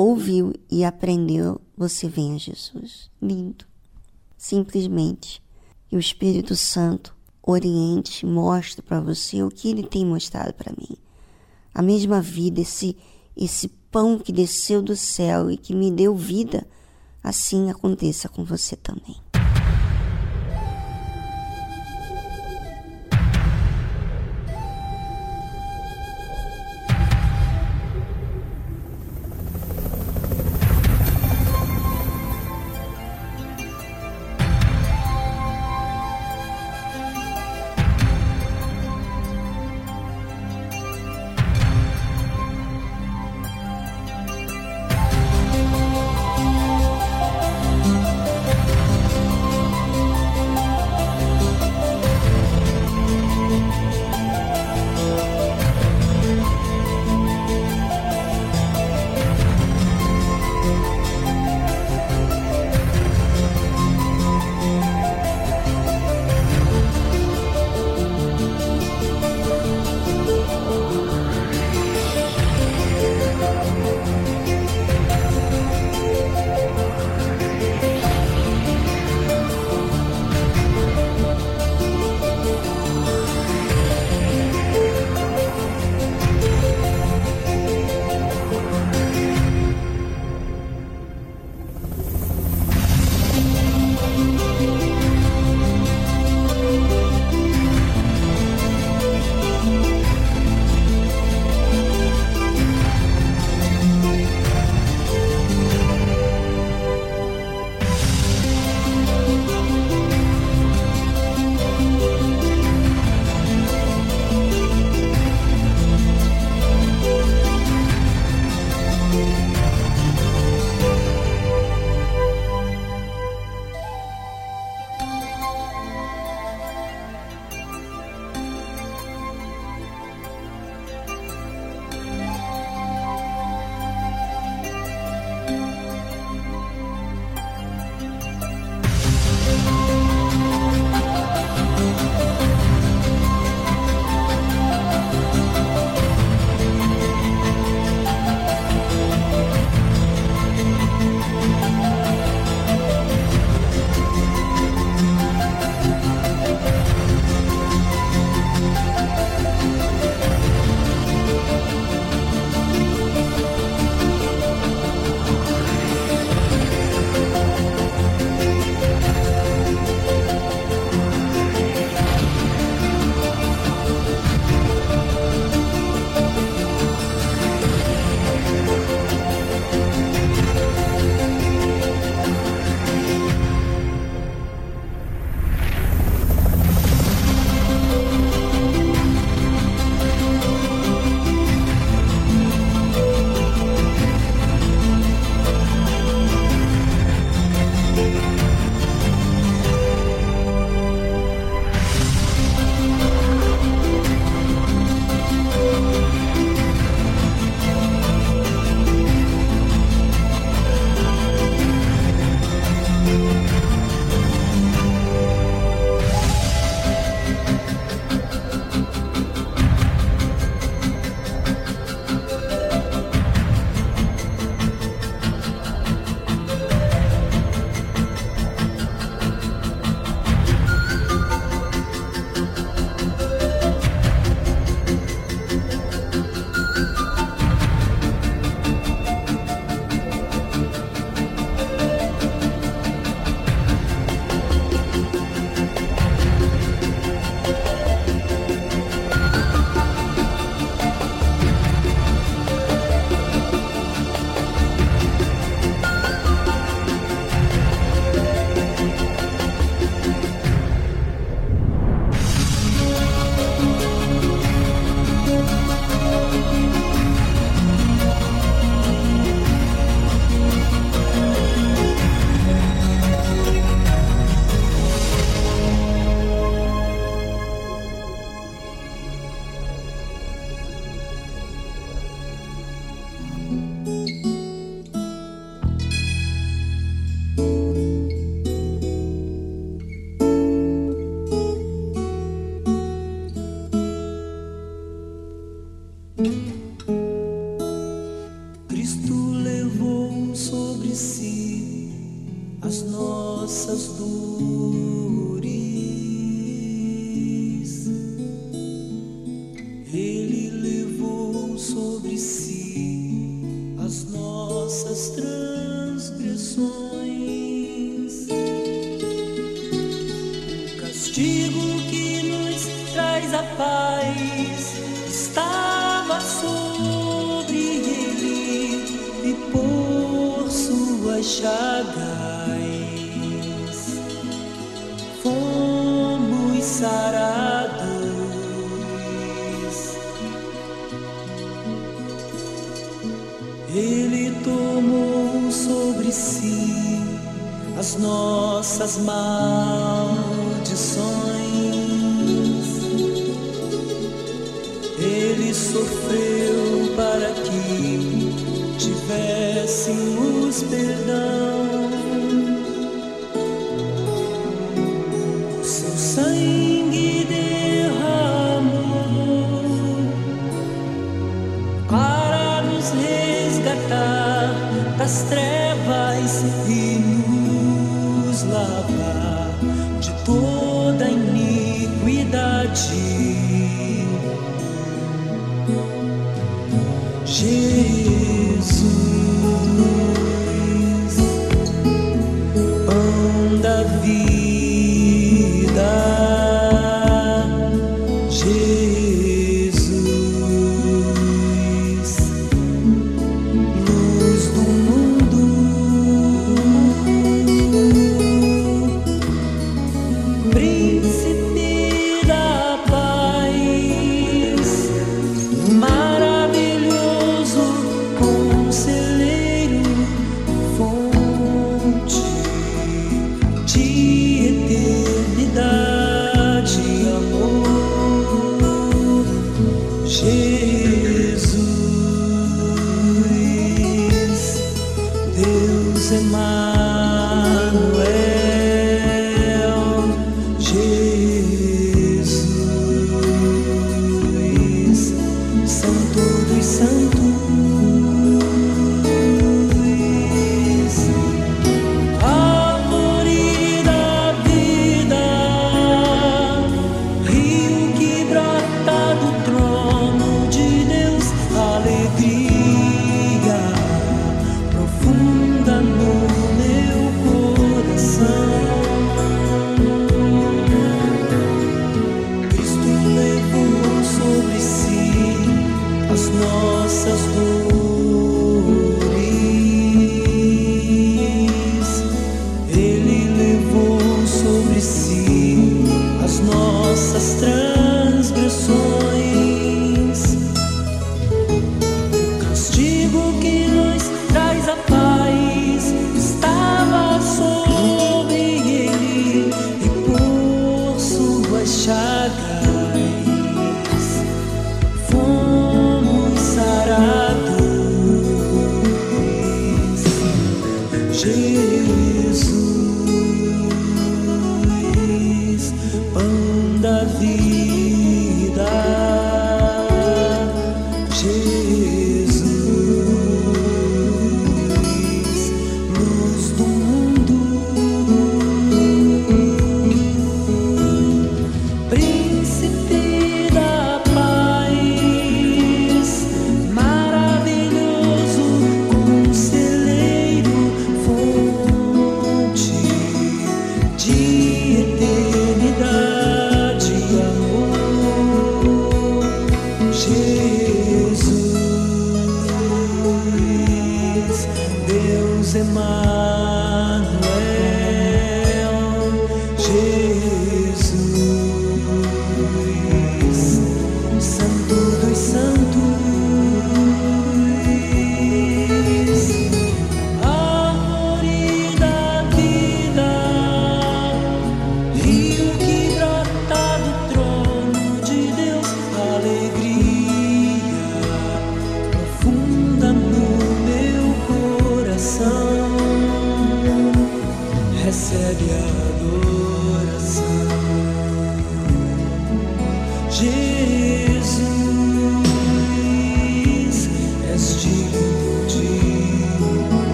ouviu 0.00 0.52
e 0.70 0.84
aprendeu, 0.84 1.60
você 1.76 2.08
vem 2.08 2.34
a 2.34 2.38
Jesus. 2.38 3.10
Lindo. 3.20 3.64
Simplesmente. 4.36 5.42
E 5.90 5.96
o 5.96 6.00
Espírito 6.00 6.54
Santo 6.54 7.16
oriente, 7.50 8.26
mostre 8.26 8.82
para 8.82 9.00
você 9.00 9.42
o 9.42 9.48
que 9.48 9.70
ele 9.70 9.82
tem 9.82 10.04
mostrado 10.04 10.52
para 10.52 10.72
mim. 10.72 10.96
A 11.72 11.80
mesma 11.80 12.20
vida, 12.20 12.60
esse, 12.60 12.96
esse 13.34 13.68
pão 13.90 14.18
que 14.18 14.32
desceu 14.32 14.82
do 14.82 14.94
céu 14.94 15.50
e 15.50 15.56
que 15.56 15.74
me 15.74 15.90
deu 15.90 16.14
vida, 16.14 16.66
assim 17.22 17.70
aconteça 17.70 18.28
com 18.28 18.44
você 18.44 18.76
também. 18.76 19.16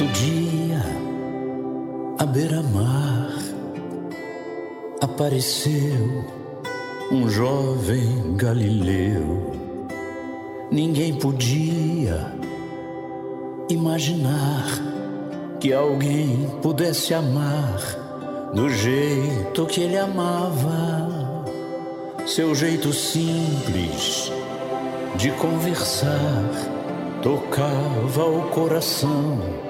Certo 0.00 0.06
dia, 0.12 0.82
à 2.18 2.24
beira-mar, 2.24 3.34
apareceu 4.98 6.24
um 7.12 7.28
jovem 7.28 8.34
galileu. 8.34 9.52
Ninguém 10.70 11.14
podia 11.14 12.32
imaginar 13.68 14.64
que 15.60 15.70
alguém 15.70 16.48
pudesse 16.62 17.12
amar 17.12 17.78
do 18.54 18.70
jeito 18.70 19.66
que 19.66 19.82
ele 19.82 19.98
amava. 19.98 21.44
Seu 22.26 22.54
jeito 22.54 22.90
simples 22.92 24.32
de 25.16 25.30
conversar 25.32 26.44
tocava 27.22 28.24
o 28.24 28.48
coração 28.48 29.69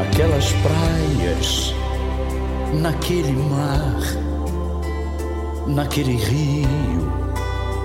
Naquelas 0.00 0.50
praias, 0.62 1.74
naquele 2.72 3.32
mar, 3.32 4.00
naquele 5.66 6.16
rio, 6.16 7.12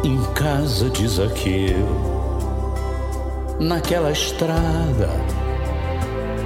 em 0.02 0.24
casa 0.34 0.90
de 0.90 1.06
Zaqueu, 1.10 1.86
naquela 3.60 4.12
estrada, 4.12 5.10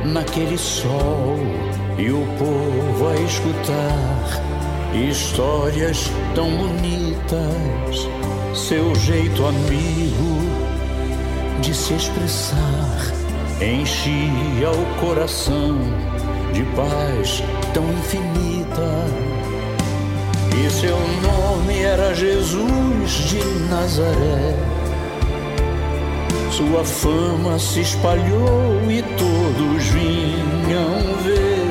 naquele 0.05 0.57
sol, 0.57 1.37
e 1.99 2.09
o 2.09 2.25
povo 2.39 3.07
a 3.07 3.15
escutar 3.21 4.41
histórias 5.07 6.09
tão 6.33 6.49
bonitas, 6.49 8.07
seu 8.55 8.95
jeito 8.95 9.45
amigo 9.45 10.39
de 11.61 11.75
se 11.75 11.93
expressar 11.93 13.18
enchia 13.61 14.71
o 14.71 14.99
coração 14.99 15.77
de 16.53 16.63
paz 16.75 17.43
tão 17.73 17.83
infinita. 17.91 19.05
E 20.57 20.69
seu 20.69 20.97
nome 21.21 21.79
era 21.81 22.13
Jesus 22.13 23.11
de 23.11 23.43
Nazaré. 23.69 24.55
Sua 26.51 26.83
fama 26.83 27.57
se 27.59 27.81
espalhou 27.81 28.81
e 28.89 29.01
todos 29.17 29.83
vinham 29.85 31.17
ver 31.23 31.69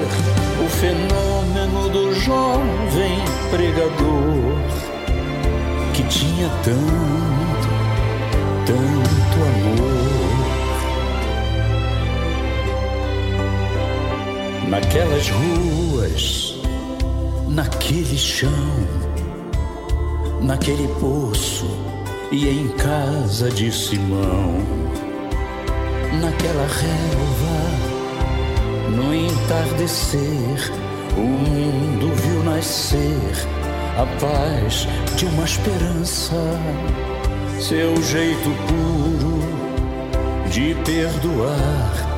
o 0.64 0.68
fenômeno 0.68 1.88
do 1.90 2.14
jovem 2.14 3.18
pregador 3.50 4.58
que 5.92 6.02
tinha 6.04 6.48
tanto, 6.62 7.68
tanto 8.66 9.36
amor. 9.42 10.37
Naquelas 14.68 15.28
ruas, 15.30 16.54
naquele 17.48 18.18
chão, 18.18 18.50
naquele 20.42 20.86
poço 21.00 21.66
e 22.30 22.48
em 22.48 22.68
casa 22.68 23.50
de 23.50 23.72
Simão, 23.72 24.58
naquela 26.20 26.66
relva, 26.66 27.58
no 28.94 29.14
entardecer, 29.14 30.70
o 31.16 31.20
mundo 31.20 32.14
viu 32.14 32.44
nascer 32.44 33.48
a 33.96 34.04
paz 34.20 34.86
de 35.16 35.24
uma 35.24 35.44
esperança, 35.44 36.34
seu 37.58 38.02
jeito 38.02 38.50
puro 38.68 39.38
de 40.50 40.74
perdoar 40.84 42.17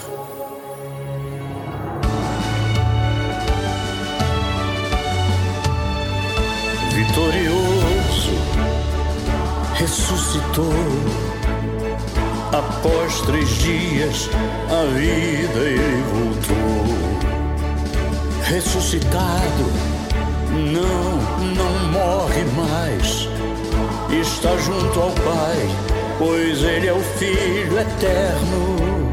Ressuscitou. 9.91 10.73
Após 12.53 13.21
três 13.21 13.49
dias, 13.49 14.29
a 14.69 14.85
vida 14.95 15.59
ele 15.59 16.03
voltou. 16.13 16.95
Ressuscitado, 18.43 19.65
não, 20.51 21.17
não 21.55 21.91
morre 21.91 22.43
mais. 22.55 23.27
Está 24.09 24.55
junto 24.57 24.99
ao 24.99 25.11
Pai, 25.11 25.69
pois 26.17 26.63
ele 26.63 26.87
é 26.87 26.93
o 26.93 27.01
Filho 27.01 27.77
eterno. 27.77 29.11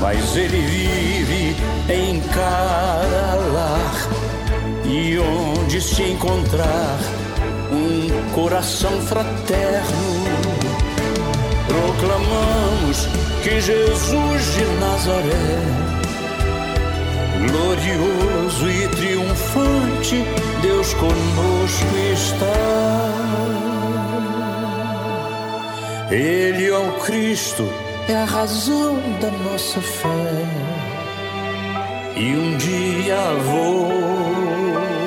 Mas 0.00 0.36
ele 0.36 0.60
vive 0.60 1.56
em 1.92 2.20
cada 2.20 3.34
lar 3.52 4.08
e 4.84 5.18
onde 5.18 5.80
se 5.80 6.02
encontrar 6.02 7.21
um 8.10 8.30
coração 8.32 8.90
fraterno, 9.02 10.22
proclamamos 11.66 13.06
que 13.42 13.60
Jesus 13.60 14.54
de 14.54 14.64
Nazaré, 14.80 15.58
glorioso 17.50 18.70
e 18.70 18.88
triunfante, 18.88 20.24
Deus 20.62 20.94
conosco 20.94 21.96
está. 22.12 22.82
Ele 26.10 26.68
é 26.68 26.76
o 26.76 26.92
Cristo, 27.00 27.68
é 28.08 28.14
a 28.14 28.24
razão 28.24 28.98
da 29.20 29.30
nossa 29.30 29.80
fé. 29.80 30.46
E 32.16 32.36
um 32.36 32.56
dia 32.58 33.16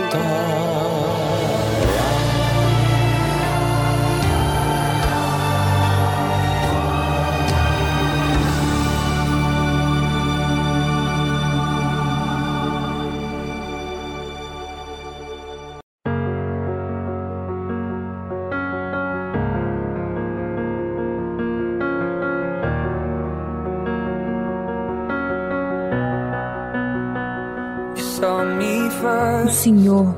voltará. 0.10 0.55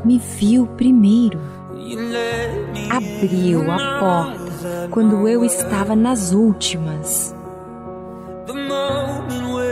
Me 0.08 0.18
viu 0.20 0.66
primeiro, 0.66 1.38
abriu 2.90 3.70
a 3.70 4.00
porta 4.00 4.88
quando 4.90 5.28
eu 5.28 5.44
estava 5.44 5.98
nas 5.98 6.32
últimas. 6.32 7.36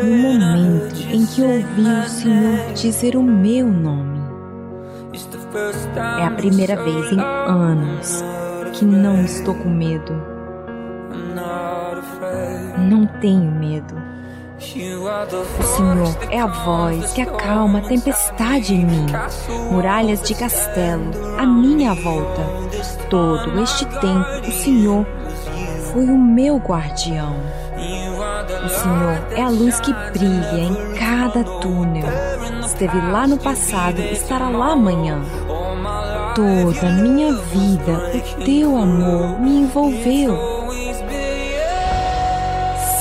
No 0.04 0.18
momento 0.18 1.00
em 1.10 1.26
que 1.26 1.42
ouvi 1.42 1.82
o 1.82 2.10
Senhor 2.10 2.74
dizer 2.74 3.16
o 3.16 3.24
meu 3.24 3.66
nome. 3.66 4.20
É 6.20 6.26
a 6.26 6.32
primeira 6.32 6.76
vez 6.84 7.14
em 7.14 7.20
anos 7.20 8.22
que 8.74 8.84
não 8.84 9.24
estou 9.24 9.56
com 9.56 9.70
medo. 9.70 10.14
Não 12.90 13.08
tenho 13.22 13.50
medo. 13.52 14.15
O 14.58 15.64
Senhor 15.64 16.18
é 16.32 16.40
a 16.40 16.48
voz 16.48 17.12
que 17.12 17.22
acalma 17.22 17.80
a 17.80 17.82
tempestade 17.82 18.74
em 18.74 18.86
mim. 18.86 19.06
Muralhas 19.70 20.22
de 20.22 20.34
castelo 20.34 21.12
à 21.38 21.46
minha 21.46 21.94
volta. 21.94 22.42
Todo 23.10 23.62
este 23.62 23.86
tempo, 23.86 24.48
o 24.48 24.52
Senhor 24.52 25.06
foi 25.92 26.06
o 26.06 26.18
meu 26.18 26.58
guardião. 26.58 27.36
O 28.66 28.70
Senhor 28.70 29.28
é 29.36 29.42
a 29.42 29.50
luz 29.50 29.80
que 29.82 29.94
brilha 30.18 30.58
em 30.58 30.96
cada 30.96 31.44
túnel. 31.60 32.08
Esteve 32.66 32.98
lá 33.12 33.28
no 33.28 33.38
passado, 33.38 34.00
estará 34.00 34.50
lá 34.50 34.72
amanhã. 34.72 35.22
Toda 36.34 36.88
a 36.88 36.92
minha 36.92 37.34
vida, 37.34 38.12
o 38.16 38.44
teu 38.46 38.78
amor 38.78 39.40
me 39.42 39.58
envolveu. 39.62 40.38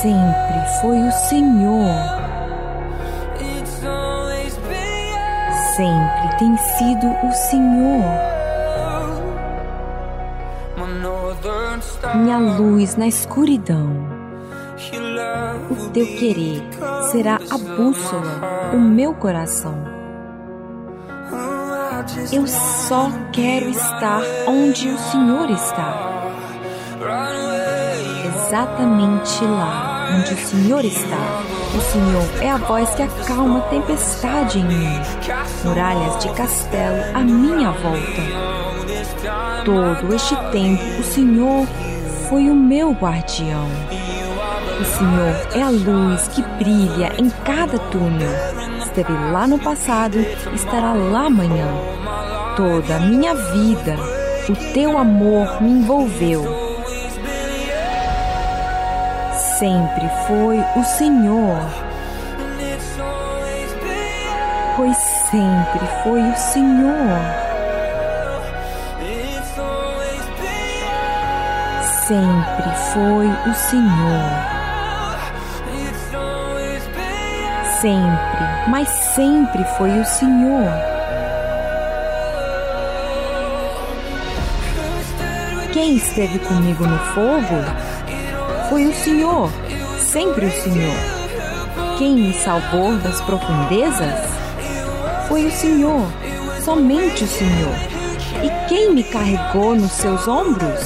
Sempre 0.03 0.44
foi 0.81 0.99
o 0.99 1.12
Senhor. 1.12 2.25
Sempre 5.77 6.39
tem 6.39 6.57
sido 6.57 7.07
o 7.27 7.33
Senhor. 7.33 8.05
Minha 12.15 12.39
luz 12.39 12.97
na 12.97 13.07
escuridão. 13.07 13.91
O 15.71 15.91
teu 15.91 16.07
querer 16.07 16.62
será 17.11 17.41
a 17.51 17.59
bússola, 17.59 18.71
o 18.73 18.79
meu 18.79 19.15
coração. 19.15 19.75
Eu 22.33 22.47
só 22.47 23.11
quero 23.33 23.69
estar 23.69 24.23
onde 24.47 24.89
o 24.89 24.99
Senhor 24.99 25.51
está. 25.51 26.31
Exatamente 28.27 29.45
lá 29.45 29.94
onde 30.13 30.35
o 30.35 30.47
Senhor 30.47 30.85
está. 30.85 31.43
O 31.75 31.81
Senhor 31.81 32.43
é 32.43 32.51
a 32.51 32.57
voz 32.57 32.91
que 32.91 33.03
acalma 33.03 33.59
a 33.59 33.63
tempestade 33.63 34.59
em 34.59 34.65
mim. 34.65 35.01
Muralhas 35.65 36.23
de 36.23 36.29
castelo 36.31 37.03
à 37.15 37.21
minha 37.21 37.71
volta. 37.73 38.23
Todo 39.65 40.15
este 40.15 40.37
tempo, 40.53 40.83
o 41.01 41.05
Senhor 41.05 41.67
foi 42.29 42.49
o 42.51 42.55
meu 42.55 42.93
guardião. 42.93 43.69
O 44.81 44.85
Senhor 44.85 45.49
é 45.55 45.63
a 45.63 45.71
luz 45.71 46.29
que 46.29 46.43
brilha 46.43 47.13
em 47.19 47.31
cada 47.45 47.79
túnel. 47.79 48.31
Esteve 48.79 49.13
lá 49.33 49.47
no 49.47 49.59
passado, 49.59 50.19
estará 50.55 50.93
lá 50.93 51.27
amanhã. 51.27 51.69
Toda 52.57 52.97
a 52.97 53.01
minha 53.01 53.35
vida, 53.35 53.97
o 54.49 54.73
teu 54.73 54.99
amor 54.99 55.63
me 55.63 55.71
envolveu. 55.71 56.64
Sempre 59.59 60.11
foi 60.27 60.59
o 60.75 60.85
Senhor, 60.85 61.61
pois 64.77 64.97
sempre 65.31 65.87
foi 66.03 66.21
o 66.21 66.37
Senhor. 66.37 67.21
Sempre 72.09 72.71
foi 72.93 73.27
o 73.29 73.55
Senhor. 73.55 74.55
Sempre, 77.81 78.69
mas 78.69 78.89
sempre 78.89 79.65
foi 79.79 80.01
o 80.01 80.05
Senhor. 80.05 80.73
Quem 85.73 85.97
esteve 85.97 86.41
comigo 86.41 86.85
no 86.85 86.99
fogo 86.99 87.95
foi 88.69 88.87
o 88.87 88.95
Senhor, 88.95 89.51
sempre 89.99 90.47
o 90.47 90.51
Senhor. 90.51 90.95
Quem 91.99 92.15
me 92.15 92.33
salvou 92.33 92.97
das 92.99 93.21
profundezas 93.21 94.19
foi 95.29 95.47
o 95.47 95.51
Senhor, 95.51 96.07
somente 96.65 97.25
o 97.25 97.29
Senhor. 97.29 97.75
E 98.43 98.69
quem 98.69 98.95
me 98.95 99.05
carregou 99.05 99.75
nos 99.75 99.93
seus 99.93 100.27
ombros 100.27 100.81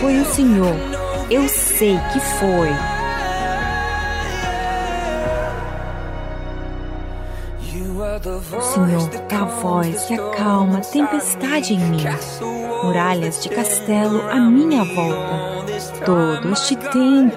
foi 0.00 0.18
o 0.18 0.24
Senhor. 0.24 0.76
Eu 1.30 1.48
sei 1.48 1.98
que 2.12 2.20
foi. 2.20 2.70
O 8.56 8.60
Senhor 8.60 9.10
é 9.28 9.34
a 9.34 9.44
voz 9.44 10.04
que 10.04 10.14
acalma 10.14 10.80
tempestade 10.80 11.74
em 11.74 11.78
mim. 11.78 12.04
Muralhas 12.84 13.42
de 13.42 13.48
castelo 13.48 14.28
à 14.28 14.36
minha 14.36 14.84
volta. 14.84 15.59
Todo 16.04 16.52
este 16.52 16.76
tempo, 16.76 17.36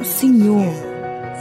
o 0.00 0.04
Senhor 0.04 0.74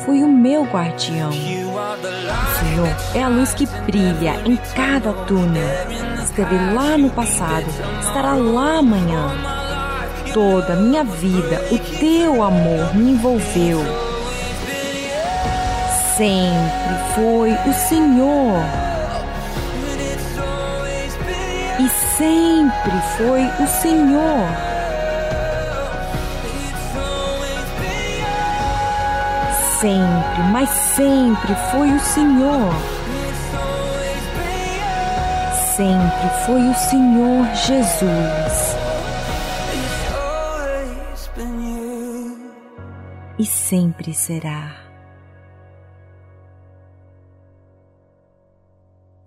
foi 0.05 0.21
o 0.23 0.27
meu 0.27 0.63
guardião. 0.63 1.29
O 1.29 2.59
Senhor 2.59 2.95
é 3.15 3.23
a 3.23 3.27
luz 3.27 3.53
que 3.53 3.65
brilha 3.65 4.39
em 4.45 4.55
cada 4.75 5.11
túnel. 5.25 5.67
Esteve 6.23 6.55
lá 6.73 6.97
no 6.97 7.09
passado, 7.09 7.65
estará 7.99 8.33
lá 8.33 8.77
amanhã. 8.77 9.31
Toda 10.33 10.73
a 10.73 10.75
minha 10.75 11.03
vida, 11.03 11.65
o 11.71 11.79
teu 11.99 12.43
amor 12.43 12.95
me 12.95 13.11
envolveu. 13.11 13.79
Sempre 16.15 17.15
foi 17.15 17.51
o 17.51 17.73
Senhor. 17.73 18.63
E 21.79 21.89
sempre 22.17 23.01
foi 23.17 23.43
o 23.63 23.67
Senhor. 23.67 24.70
Sempre, 29.81 30.43
mas 30.51 30.69
sempre 30.69 31.55
foi 31.71 31.91
o 31.91 31.99
Senhor. 31.99 32.71
Sempre 35.75 36.29
foi 36.45 36.61
o 36.69 36.73
Senhor 36.75 37.45
Jesus. 37.55 38.75
E 43.39 43.43
sempre 43.43 44.13
será. 44.13 44.71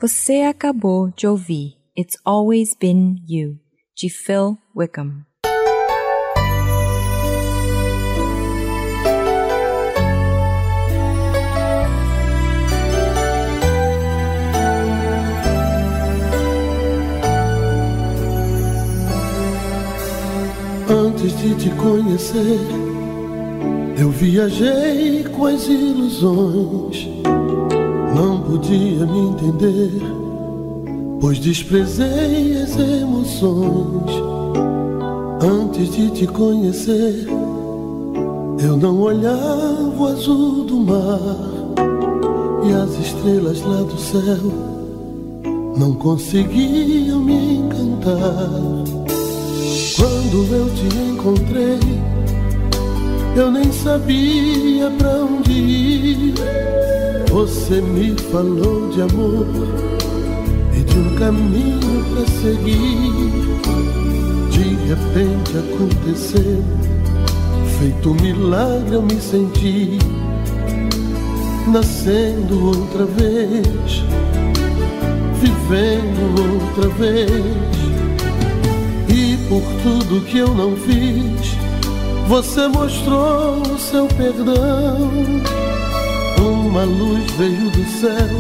Você 0.00 0.42
acabou 0.42 1.10
de 1.10 1.26
ouvir 1.26 1.80
It's 1.98 2.16
Always 2.24 2.76
Been 2.78 3.16
You, 3.28 3.58
de 3.96 4.08
Phil 4.08 4.56
Wickham. 4.72 5.26
Antes 20.88 21.36
de 21.38 21.54
te 21.54 21.70
conhecer, 21.70 22.60
eu 23.98 24.10
viajei 24.10 25.24
com 25.24 25.46
as 25.46 25.66
ilusões. 25.66 27.08
Não 28.14 28.40
podia 28.42 29.06
me 29.06 29.18
entender, 29.28 29.92
pois 31.20 31.38
desprezei 31.38 32.62
as 32.62 32.76
emoções. 32.78 34.10
Antes 35.40 35.90
de 35.94 36.10
te 36.10 36.26
conhecer, 36.26 37.26
eu 38.62 38.76
não 38.76 39.00
olhava 39.00 39.94
o 39.98 40.06
azul 40.06 40.64
do 40.64 40.76
mar 40.76 41.18
e 42.64 42.72
as 42.72 42.90
estrelas 42.98 43.62
lá 43.62 43.82
do 43.82 43.98
céu 43.98 44.74
não 45.76 45.94
conseguiam 45.94 47.20
me 47.20 47.56
encantar. 47.56 49.03
Quando 50.04 50.54
eu 50.54 50.68
te 50.68 50.98
encontrei, 50.98 51.80
eu 53.34 53.50
nem 53.50 53.72
sabia 53.72 54.90
pra 54.98 55.08
onde 55.08 55.50
ir. 55.50 56.34
Você 57.30 57.80
me 57.80 58.14
falou 58.30 58.90
de 58.90 59.00
amor 59.00 59.46
e 60.76 60.82
de 60.82 60.98
um 60.98 61.16
caminho 61.16 62.04
pra 62.12 62.26
seguir. 62.42 63.32
De 64.50 64.74
repente 64.90 65.56
aconteceu, 65.56 66.62
feito 67.78 68.10
um 68.10 68.14
milagre 68.20 68.96
eu 68.96 69.02
me 69.02 69.18
senti, 69.18 69.98
nascendo 71.72 72.62
outra 72.62 73.06
vez, 73.06 74.04
vivendo 75.40 76.42
outra 76.52 76.88
vez. 76.90 77.83
Por 79.54 79.62
tudo 79.84 80.24
que 80.24 80.38
eu 80.38 80.52
não 80.52 80.74
fiz, 80.74 81.56
você 82.26 82.66
mostrou 82.66 83.62
o 83.62 83.78
seu 83.78 84.08
perdão. 84.08 85.12
Uma 86.40 86.82
luz 86.82 87.22
veio 87.38 87.70
do 87.70 87.84
céu 88.00 88.34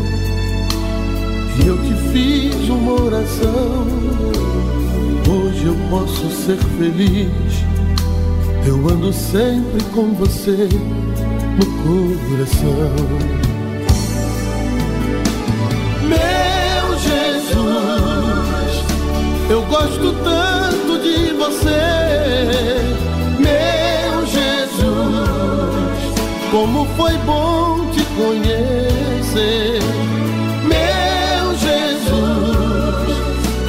e 1.56 1.68
eu 1.68 1.78
te 1.78 1.94
fiz 2.10 2.68
uma 2.68 3.00
oração. 3.00 3.86
Hoje 5.30 5.66
eu 5.66 5.76
posso 5.88 6.28
ser 6.32 6.58
feliz. 6.78 7.64
Eu 8.66 8.74
ando 8.88 9.12
sempre 9.12 9.84
com 9.94 10.14
você 10.14 10.68
no 11.60 11.66
coração. 11.84 12.90
Meu 16.08 16.98
Jesus, 16.98 17.54
eu 19.48 19.62
gosto 19.66 20.12
tanto 20.24 20.53
você. 21.44 22.80
Meu 23.38 24.26
Jesus, 24.26 24.88
como 26.50 26.86
foi 26.96 27.12
bom 27.18 27.90
te 27.90 28.02
conhecer. 28.16 29.80
Meu 30.62 31.54
Jesus, 31.56 33.16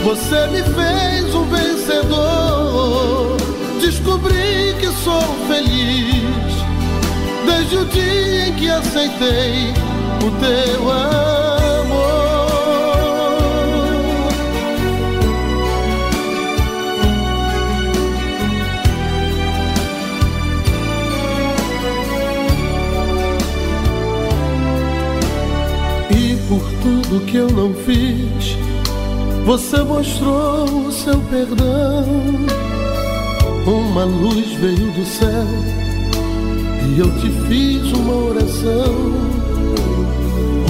você 0.03 0.47
me 0.47 0.63
fez 0.63 1.35
um 1.35 1.45
vencedor. 1.45 3.37
Descobri 3.81 4.75
que 4.79 4.87
sou 5.03 5.21
feliz 5.47 6.55
desde 7.45 7.77
o 7.77 7.85
dia 7.85 8.47
em 8.47 8.53
que 8.53 8.69
aceitei 8.69 9.73
o 10.25 10.31
teu 10.39 10.91
amor. 10.91 11.44
Tudo 26.85 27.25
que 27.25 27.37
eu 27.37 27.49
não 27.49 27.73
fiz, 27.73 28.55
você 29.43 29.81
mostrou 29.81 30.65
o 30.85 30.91
seu 30.91 31.19
perdão. 31.31 32.05
Uma 33.65 34.03
luz 34.03 34.53
veio 34.53 34.91
do 34.91 35.03
céu 35.03 35.47
e 36.87 36.99
eu 36.99 37.09
te 37.19 37.29
fiz 37.47 37.91
uma 37.91 38.13
oração. 38.13 38.93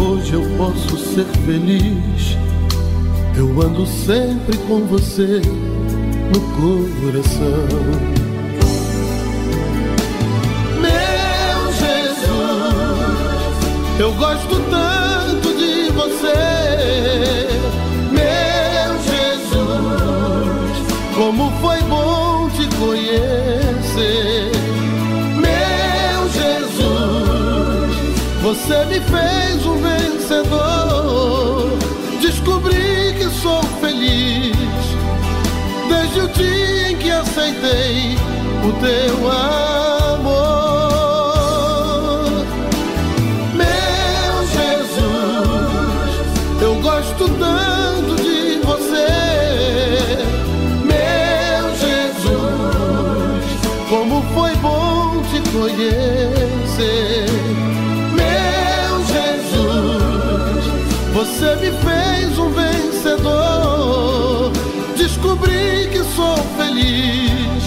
Hoje 0.02 0.34
eu 0.34 0.44
posso 0.58 0.98
ser 0.98 1.26
feliz. 1.46 2.38
Eu 3.38 3.62
ando 3.62 3.86
sempre 3.86 4.58
com 4.70 4.86
você 4.86 5.42
no 6.32 6.40
coração. 6.56 7.68
Meu 10.80 11.74
Jesus, 11.74 12.40
eu 14.00 14.14
gosto 14.14 14.56
tanto 14.70 15.05
você 28.66 28.86
me 28.86 29.00
fez 29.00 29.64
um 29.68 29.78
vencedor. 29.78 31.70
Descobri 32.20 33.14
que 33.16 33.30
sou 33.30 33.62
feliz 33.80 34.56
desde 35.88 36.20
o 36.22 36.28
dia 36.30 36.92
em 36.92 36.98
que 36.98 37.12
aceitei 37.12 38.18
o 38.68 38.72
teu 38.82 39.32
amor. 40.12 40.56
Meu 43.54 44.48
Jesus, 44.48 46.16
eu 46.60 46.74
gosto 46.82 47.30
tanto 47.38 48.16
de 48.16 48.60
você. 48.66 49.06
Meu 50.84 51.76
Jesus, 51.76 53.46
como 53.90 54.24
foi 54.34 54.56
bom 54.56 55.22
te 55.30 55.40
conhecer. 55.52 57.25
Você 61.26 61.56
me 61.56 61.72
fez 61.72 62.38
um 62.38 62.52
vencedor. 62.52 64.52
Descobri 64.96 65.90
que 65.92 66.04
sou 66.16 66.38
feliz 66.56 67.64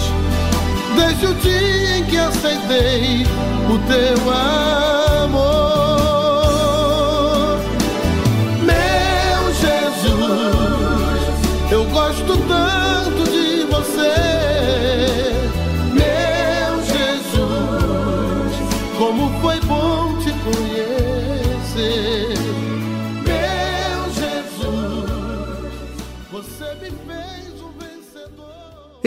desde 0.95 1.25
o 1.25 1.33
dia 1.35 1.97
em 1.97 2.05
que 2.05 2.17
aceitei 2.17 3.25
o 3.69 3.77
teu 3.87 4.17
amor. 5.23 5.58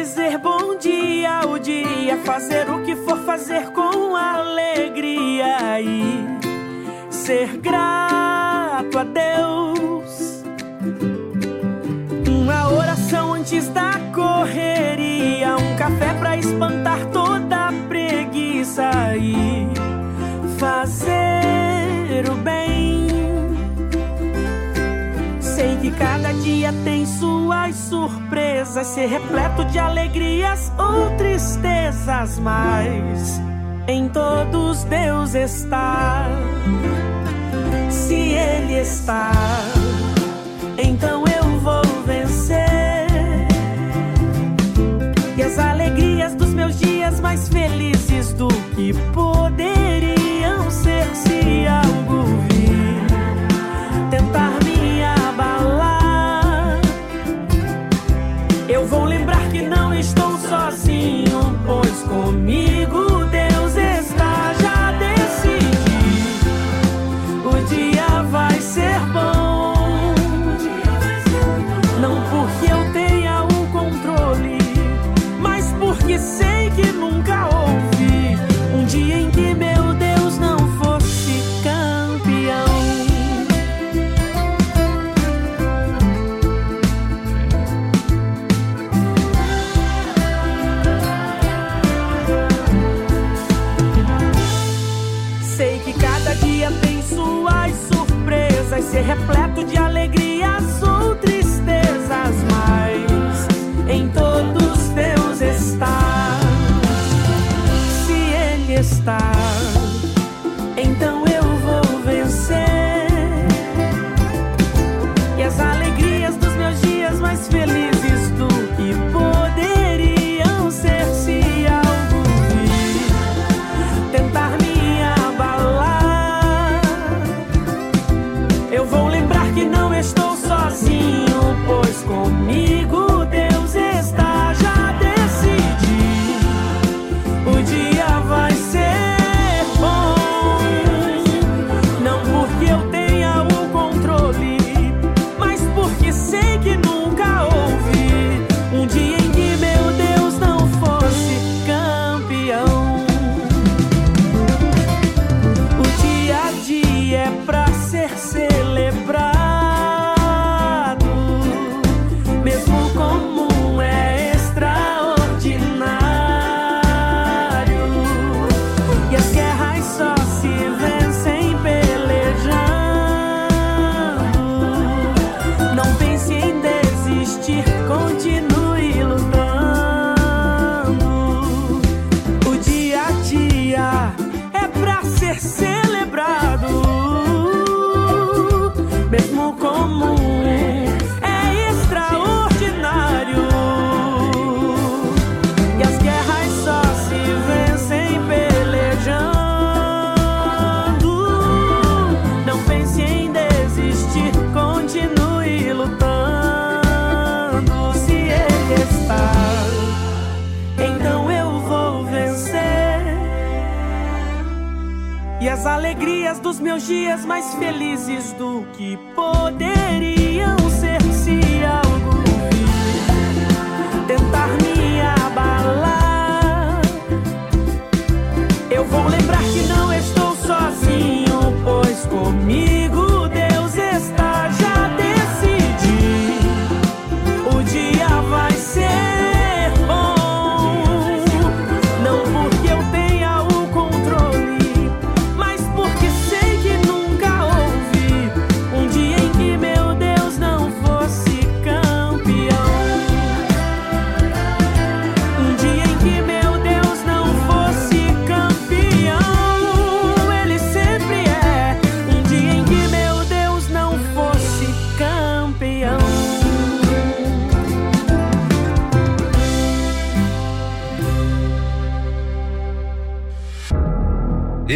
dizer 0.00 0.38
bom 0.38 0.78
dia 0.78 1.42
o 1.46 1.58
dia, 1.58 2.16
fazer 2.24 2.70
o 2.70 2.82
que 2.82 2.96
for 2.96 3.18
fazer 3.26 3.66
com 3.72 4.16
alegria 4.16 5.78
e 5.78 6.26
ser 7.10 7.58
grato 7.58 8.98
a 8.98 9.04
Deus. 9.04 10.42
Uma 12.26 12.72
oração 12.72 13.34
antes 13.34 13.68
da 13.68 14.00
correria, 14.14 15.58
um 15.58 15.76
café 15.76 16.14
para 16.14 16.38
espantar 16.38 17.04
toda 17.12 17.68
a 17.68 17.72
preguiça 17.86 18.90
e 19.18 19.68
fazer 20.58 22.24
o 22.26 22.36
bem. 22.36 23.06
Sei 25.40 25.76
que 25.76 25.90
cada 25.90 26.32
dia 26.32 26.72
tem 26.84 27.04
sua 27.04 27.29
Vai 28.72 28.84
ser 28.84 29.06
repleto 29.06 29.64
de 29.64 29.80
alegrias 29.80 30.72
ou 30.78 31.16
tristezas, 31.16 32.38
mas 32.38 33.40
em 33.88 34.08
todos 34.08 34.84
Deus 34.84 35.34
está. 35.34 36.28
Se 37.90 38.14
Ele 38.14 38.74
está. 38.80 39.32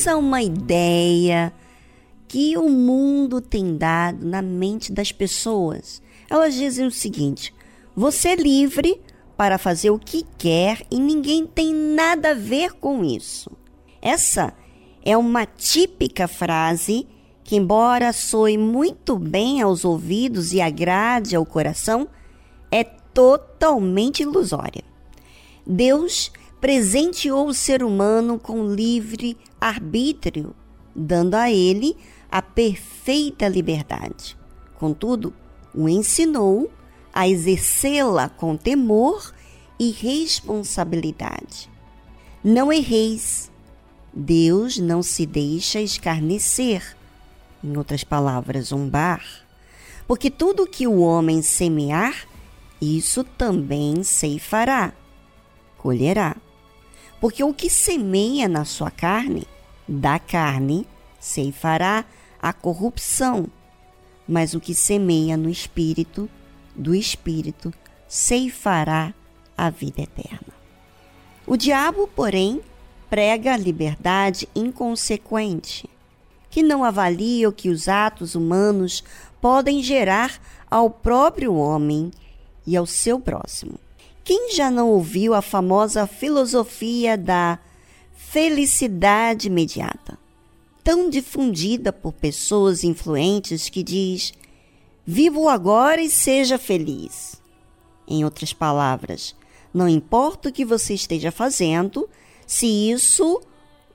Vamos 0.00 0.08
a 0.08 0.16
uma 0.16 0.42
ideia 0.42 1.52
que 2.26 2.56
o 2.56 2.70
mundo 2.70 3.38
tem 3.38 3.76
dado 3.76 4.24
na 4.24 4.40
mente 4.40 4.90
das 4.94 5.12
pessoas. 5.12 6.00
Elas 6.30 6.54
dizem 6.54 6.86
o 6.86 6.90
seguinte: 6.90 7.52
você 7.94 8.28
é 8.28 8.34
livre 8.34 8.98
para 9.36 9.58
fazer 9.58 9.90
o 9.90 9.98
que 9.98 10.24
quer 10.38 10.86
e 10.90 10.98
ninguém 10.98 11.46
tem 11.46 11.74
nada 11.74 12.30
a 12.30 12.34
ver 12.34 12.72
com 12.72 13.04
isso. 13.04 13.50
Essa 14.00 14.54
é 15.04 15.18
uma 15.18 15.44
típica 15.44 16.26
frase 16.26 17.06
que, 17.44 17.56
embora 17.56 18.10
soe 18.14 18.56
muito 18.56 19.18
bem 19.18 19.60
aos 19.60 19.84
ouvidos 19.84 20.54
e 20.54 20.62
agrade 20.62 21.36
ao 21.36 21.44
coração, 21.44 22.08
é 22.70 22.84
totalmente 22.84 24.22
ilusória. 24.22 24.82
Deus 25.66 26.32
presenteou 26.58 27.48
o 27.48 27.54
ser 27.54 27.82
humano 27.82 28.38
com 28.38 28.64
livre 28.66 29.36
arbítrio, 29.60 30.54
dando 30.94 31.34
a 31.34 31.50
ele 31.50 31.96
a 32.30 32.40
perfeita 32.40 33.48
liberdade. 33.48 34.36
Contudo, 34.78 35.32
o 35.74 35.88
ensinou 35.88 36.70
a 37.12 37.28
exercê-la 37.28 38.28
com 38.28 38.56
temor 38.56 39.34
e 39.78 39.90
responsabilidade. 39.90 41.70
Não 42.42 42.72
erreis. 42.72 43.50
Deus 44.12 44.76
não 44.78 45.02
se 45.02 45.24
deixa 45.24 45.80
escarnecer, 45.80 46.96
em 47.62 47.76
outras 47.76 48.02
palavras, 48.02 48.68
zombar, 48.68 49.24
porque 50.06 50.28
tudo 50.28 50.66
que 50.66 50.84
o 50.86 50.98
homem 50.98 51.42
semear, 51.42 52.26
isso 52.80 53.22
também 53.22 54.02
ceifará, 54.02 54.92
colherá. 55.78 56.36
Porque 57.20 57.44
o 57.44 57.52
que 57.52 57.68
semeia 57.68 58.48
na 58.48 58.64
sua 58.64 58.90
carne, 58.90 59.46
da 59.86 60.18
carne 60.18 60.86
ceifará 61.18 62.04
a 62.40 62.52
corrupção, 62.52 63.46
mas 64.26 64.54
o 64.54 64.60
que 64.60 64.74
semeia 64.74 65.36
no 65.36 65.50
espírito, 65.50 66.30
do 66.74 66.94
espírito 66.94 67.72
ceifará 68.08 69.12
a 69.56 69.68
vida 69.68 70.00
eterna. 70.00 70.54
O 71.46 71.56
diabo, 71.56 72.08
porém, 72.08 72.62
prega 73.10 73.54
a 73.54 73.56
liberdade 73.56 74.48
inconsequente, 74.54 75.90
que 76.48 76.62
não 76.62 76.82
avalia 76.82 77.48
o 77.48 77.52
que 77.52 77.68
os 77.68 77.88
atos 77.88 78.34
humanos 78.34 79.04
podem 79.40 79.82
gerar 79.82 80.40
ao 80.70 80.88
próprio 80.88 81.54
homem 81.54 82.10
e 82.66 82.76
ao 82.76 82.86
seu 82.86 83.20
próximo. 83.20 83.78
Quem 84.30 84.52
já 84.52 84.70
não 84.70 84.90
ouviu 84.90 85.34
a 85.34 85.42
famosa 85.42 86.06
filosofia 86.06 87.18
da 87.18 87.58
felicidade 88.14 89.48
imediata, 89.48 90.16
tão 90.84 91.10
difundida 91.10 91.92
por 91.92 92.12
pessoas 92.12 92.84
influentes 92.84 93.68
que 93.68 93.82
diz: 93.82 94.32
"Viva 95.04 95.36
o 95.36 95.48
agora 95.48 96.00
e 96.00 96.08
seja 96.08 96.58
feliz"? 96.58 97.42
Em 98.06 98.24
outras 98.24 98.52
palavras, 98.52 99.34
não 99.74 99.88
importa 99.88 100.48
o 100.48 100.52
que 100.52 100.64
você 100.64 100.94
esteja 100.94 101.32
fazendo, 101.32 102.08
se 102.46 102.68
isso 102.68 103.42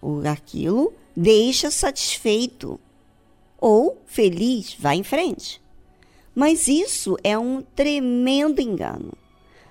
ou 0.02 0.28
aquilo 0.28 0.94
deixa 1.16 1.72
satisfeito 1.72 2.78
ou 3.58 4.02
feliz, 4.06 4.76
vá 4.78 4.94
em 4.94 5.02
frente. 5.02 5.62
Mas 6.36 6.68
isso 6.68 7.16
é 7.24 7.38
um 7.38 7.62
tremendo 7.62 8.60
engano, 8.60 9.14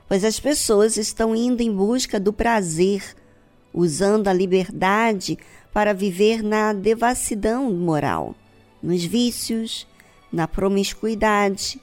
pois 0.09 0.25
as 0.25 0.39
pessoas 0.39 0.97
estão 0.97 1.35
indo 1.35 1.63
em 1.63 1.73
busca 1.73 2.21
do 2.21 2.33
prazer, 2.33 3.17
usando 3.73 4.29
a 4.29 4.33
liberdade 4.33 5.39
para 5.73 5.93
viver 5.93 6.43
na 6.43 6.73
devassidão 6.73 7.73
moral, 7.73 8.35
nos 8.83 9.05
vícios, 9.05 9.87
na 10.33 10.47
promiscuidade, 10.47 11.81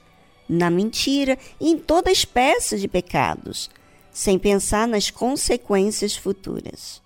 na 0.48 0.70
mentira 0.70 1.38
e 1.60 1.70
em 1.70 1.78
toda 1.78 2.10
espécie 2.10 2.78
de 2.78 2.88
pecados, 2.88 3.70
sem 4.12 4.38
pensar 4.38 4.86
nas 4.86 5.10
consequências 5.10 6.16
futuras. 6.16 7.02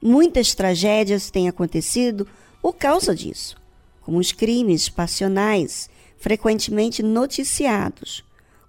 Muitas 0.00 0.54
tragédias 0.54 1.30
têm 1.30 1.48
acontecido 1.48 2.26
por 2.60 2.74
causa 2.74 3.14
disso, 3.14 3.56
como 4.02 4.18
os 4.18 4.32
crimes 4.32 4.88
passionais 4.88 5.88
frequentemente 6.18 7.02
noticiados, 7.02 8.24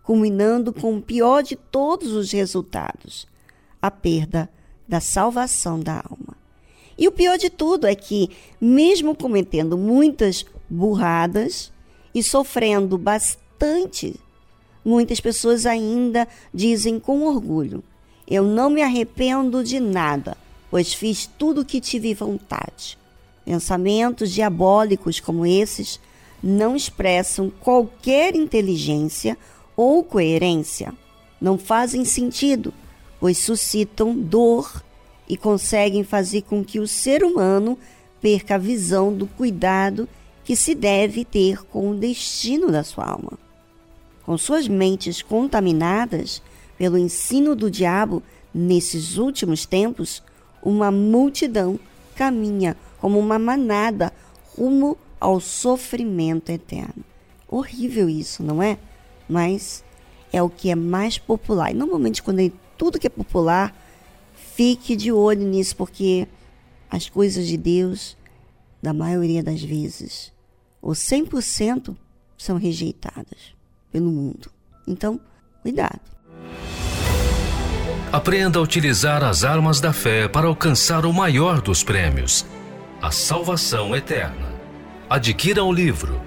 culminando 0.07 0.71
com 0.71 0.95
o 0.95 1.01
pior 1.01 1.43
de 1.43 1.57
todos 1.57 2.13
os 2.13 2.31
resultados, 2.31 3.27
a 3.81 3.91
perda 3.91 4.49
da 4.87 5.01
salvação 5.01 5.81
da 5.81 5.95
alma. 5.95 6.33
E 6.97 7.09
o 7.09 7.11
pior 7.11 7.37
de 7.37 7.49
tudo 7.49 7.85
é 7.85 7.93
que, 7.93 8.29
mesmo 8.59 9.13
cometendo 9.13 9.77
muitas 9.77 10.45
burradas 10.69 11.73
e 12.15 12.23
sofrendo 12.23 12.97
bastante, 12.97 14.15
muitas 14.83 15.19
pessoas 15.19 15.65
ainda 15.65 16.25
dizem 16.53 17.01
com 17.01 17.23
orgulho: 17.23 17.83
Eu 18.25 18.43
não 18.43 18.69
me 18.69 18.81
arrependo 18.81 19.61
de 19.61 19.77
nada, 19.77 20.37
pois 20.71 20.93
fiz 20.93 21.29
tudo 21.37 21.61
o 21.61 21.65
que 21.65 21.81
tive 21.81 22.13
vontade. 22.13 22.97
Pensamentos 23.43 24.31
diabólicos 24.31 25.19
como 25.19 25.45
esses 25.45 25.99
não 26.41 26.77
expressam 26.77 27.49
qualquer 27.49 28.37
inteligência 28.37 29.37
ou 29.77 30.03
coerência. 30.03 30.91
Não 31.39 31.57
fazem 31.57 32.03
sentido, 32.03 32.73
pois 33.19 33.37
suscitam 33.37 34.17
dor 34.17 34.83
e 35.29 35.37
conseguem 35.37 36.03
fazer 36.03 36.41
com 36.41 36.63
que 36.65 36.79
o 36.79 36.87
ser 36.87 37.23
humano 37.23 37.77
perca 38.19 38.55
a 38.55 38.57
visão 38.57 39.13
do 39.13 39.27
cuidado 39.27 40.09
que 40.43 40.55
se 40.55 40.73
deve 40.73 41.23
ter 41.23 41.63
com 41.65 41.91
o 41.91 41.95
destino 41.95 42.71
da 42.71 42.83
sua 42.83 43.05
alma. 43.05 43.37
Com 44.23 44.37
suas 44.37 44.67
mentes 44.67 45.21
contaminadas 45.21 46.41
pelo 46.77 46.97
ensino 46.97 47.55
do 47.55 47.69
diabo 47.69 48.23
nesses 48.53 49.17
últimos 49.17 49.65
tempos, 49.65 50.23
uma 50.61 50.89
multidão 50.89 51.79
caminha 52.15 52.75
como 52.99 53.19
uma 53.19 53.37
manada 53.37 54.11
rumo 54.57 54.97
ao 55.19 55.39
sofrimento 55.39 56.51
eterno. 56.51 57.03
Horrível 57.47 58.09
isso, 58.09 58.43
não 58.43 58.61
é? 58.61 58.77
Mas 59.27 59.83
é 60.31 60.41
o 60.41 60.49
que 60.49 60.69
é 60.69 60.75
mais 60.75 61.17
popular. 61.17 61.71
E 61.71 61.73
normalmente, 61.73 62.21
quando 62.21 62.39
é 62.39 62.51
tudo 62.77 62.99
que 62.99 63.07
é 63.07 63.09
popular, 63.09 63.75
fique 64.55 64.95
de 64.95 65.11
olho 65.11 65.43
nisso, 65.43 65.75
porque 65.75 66.27
as 66.89 67.09
coisas 67.09 67.47
de 67.47 67.57
Deus, 67.57 68.17
da 68.81 68.93
maioria 68.93 69.43
das 69.43 69.61
vezes, 69.61 70.31
ou 70.81 70.93
100%, 70.93 71.95
são 72.37 72.57
rejeitadas 72.57 73.55
pelo 73.91 74.11
mundo. 74.11 74.51
Então, 74.87 75.19
cuidado. 75.61 76.01
Aprenda 78.11 78.59
a 78.59 78.61
utilizar 78.61 79.23
as 79.23 79.43
armas 79.43 79.81
da 79.81 79.91
fé 79.91 80.29
para 80.29 80.47
alcançar 80.47 81.05
o 81.05 81.11
maior 81.11 81.61
dos 81.61 81.83
prêmios, 81.83 82.45
a 83.01 83.11
salvação 83.11 83.95
eterna. 83.95 84.55
Adquira 85.09 85.63
o 85.63 85.71
livro 85.71 86.26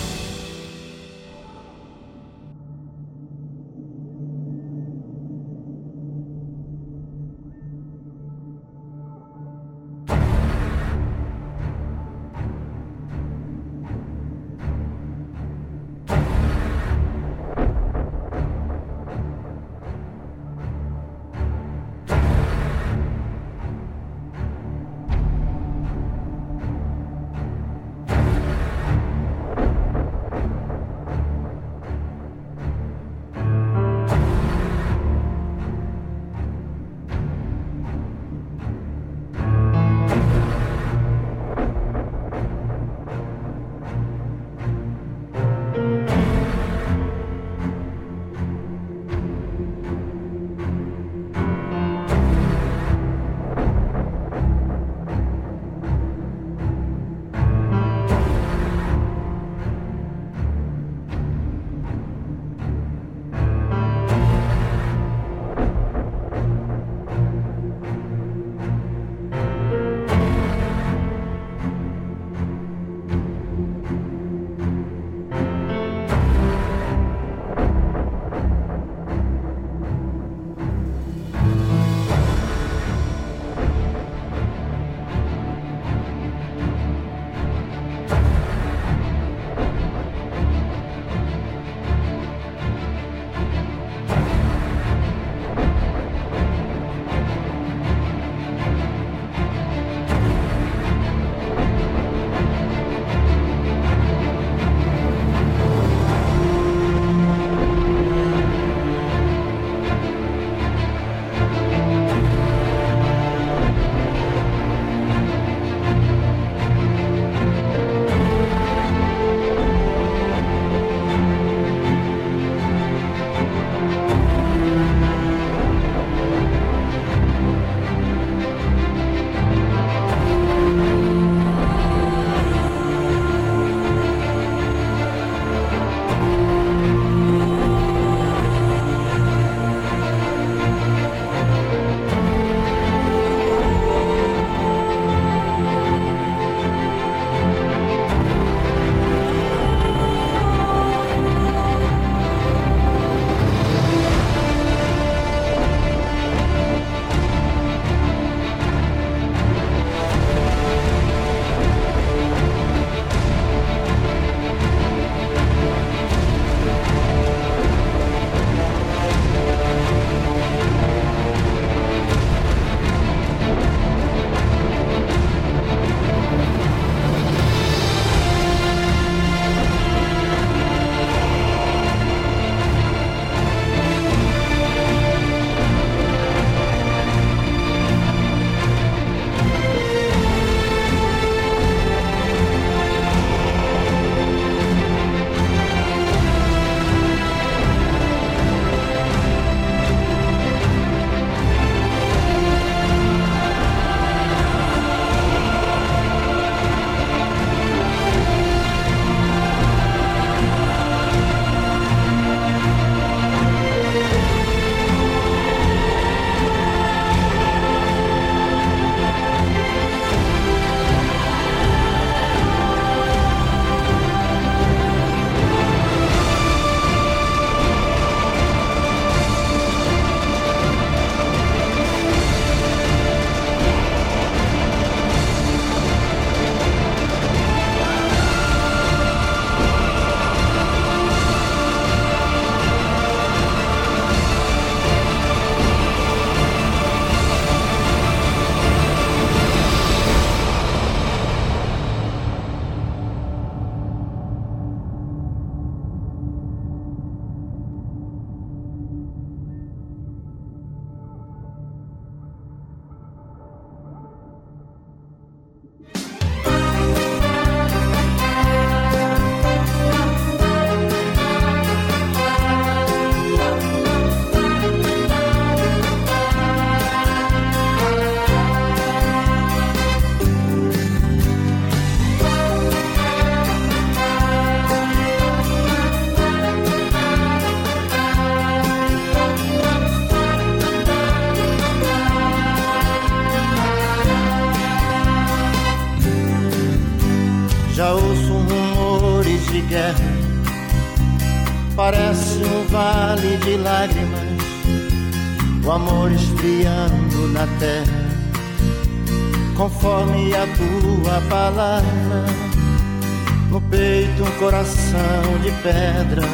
pedra, 315.61 316.27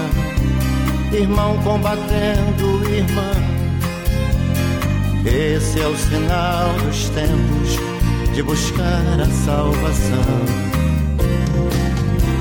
irmão 1.12 1.58
combatendo 1.64 2.90
irmã. 2.90 3.32
Esse 5.26 5.82
é 5.82 5.88
o 5.88 5.96
sinal 5.98 6.74
dos 6.86 7.10
tempos 7.10 7.78
de 8.34 8.44
buscar 8.44 9.20
a 9.20 9.26
salvação. 9.46 10.46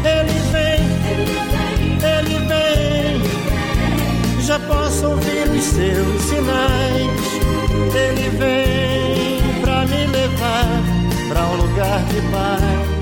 Ele 0.04 0.38
vem, 0.52 0.80
ele 2.04 2.38
vem, 2.46 3.22
já 4.42 4.58
posso 4.60 5.08
ouvir 5.08 5.48
os 5.50 5.64
seus 5.64 6.22
sinais. 6.22 7.26
Ele 7.94 8.28
vem 8.38 9.60
pra 9.60 9.84
me 9.86 10.06
levar 10.06 10.82
pra 11.28 11.42
um 11.46 11.56
lugar 11.56 12.04
de 12.04 12.20
paz. 12.30 12.95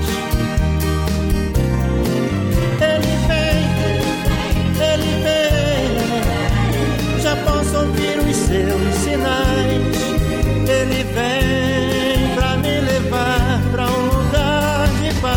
Ele 10.67 11.03
vem 11.03 12.35
pra 12.35 12.57
me 12.57 12.79
levar 12.79 13.61
pra 13.71 13.85
um 13.87 14.05
lugar 14.05 14.87
de 15.01 15.13
paz. 15.21 15.35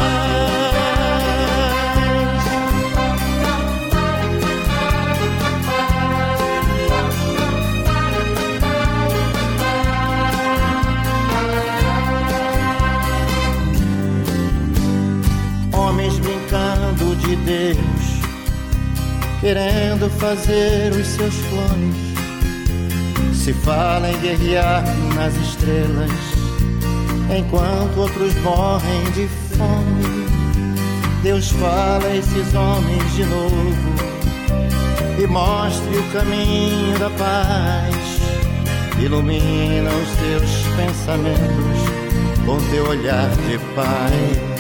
Homens 15.73 16.19
brincando 16.19 17.17
de 17.17 17.37
Deus, 17.37 17.79
querendo 19.41 20.11
fazer 20.19 20.93
os 20.93 21.07
seus 21.07 21.35
clones. 21.49 22.09
Se 23.35 23.53
fala 23.53 24.11
em 24.11 24.19
guerrear 24.21 24.85
estrelas, 25.69 26.11
enquanto 27.37 27.99
outros 27.99 28.35
morrem 28.37 29.05
de 29.13 29.29
fome. 29.57 30.27
Deus 31.23 31.51
fala 31.51 32.07
a 32.07 32.17
esses 32.17 32.55
homens 32.55 33.15
de 33.15 33.25
novo 33.27 33.95
e 35.23 35.27
mostre 35.27 35.97
o 35.97 36.03
caminho 36.13 36.99
da 36.99 37.11
paz. 37.11 37.95
Ilumina 38.99 39.91
os 39.91 40.11
teus 40.17 40.51
pensamentos 40.77 41.81
com 42.47 42.59
teu 42.71 42.89
olhar 42.89 43.29
de 43.29 43.59
pai. 43.75 44.59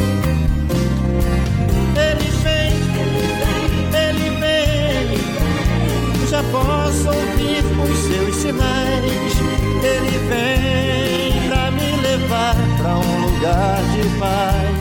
Já 6.30 6.42
posso 6.52 7.08
ouvir 7.08 7.64
os 7.82 7.98
seus 8.00 8.36
sinais. 8.36 9.57
Ele 9.82 10.18
vem 10.28 11.48
pra 11.48 11.70
me 11.70 11.96
levar 12.02 12.56
pra 12.76 12.96
um 12.98 13.20
lugar 13.26 13.82
de 13.92 14.02
paz. 14.18 14.78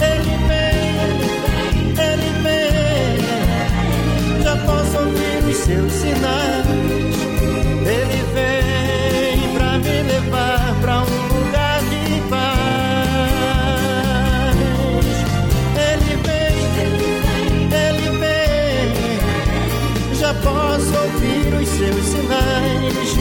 Ele 0.00 0.36
vem, 0.46 1.94
ele 1.98 2.30
vem, 2.42 3.16
já 4.42 4.56
posso 4.56 4.98
ouvir 4.98 5.44
os 5.50 5.56
seus 5.56 5.92
sinais. 5.92 6.65
seus 21.76 22.04
sinais. 22.06 23.16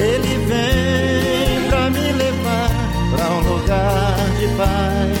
Ele 0.00 0.36
vem 0.46 1.68
pra 1.68 1.90
me 1.90 2.12
levar 2.12 2.70
pra 3.14 3.30
um 3.30 3.40
lugar 3.40 4.16
de 4.38 4.48
paz. 4.56 5.20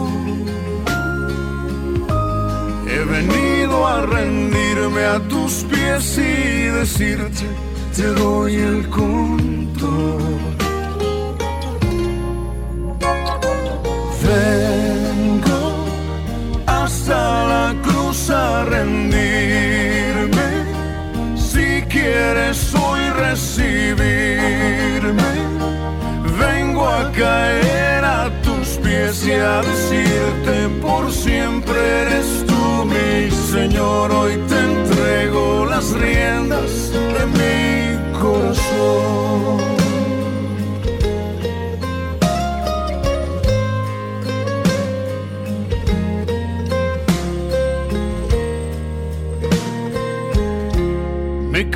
te 7.95 8.07
doy 8.07 8.55
el 8.55 8.87
corazón. 8.89 9.40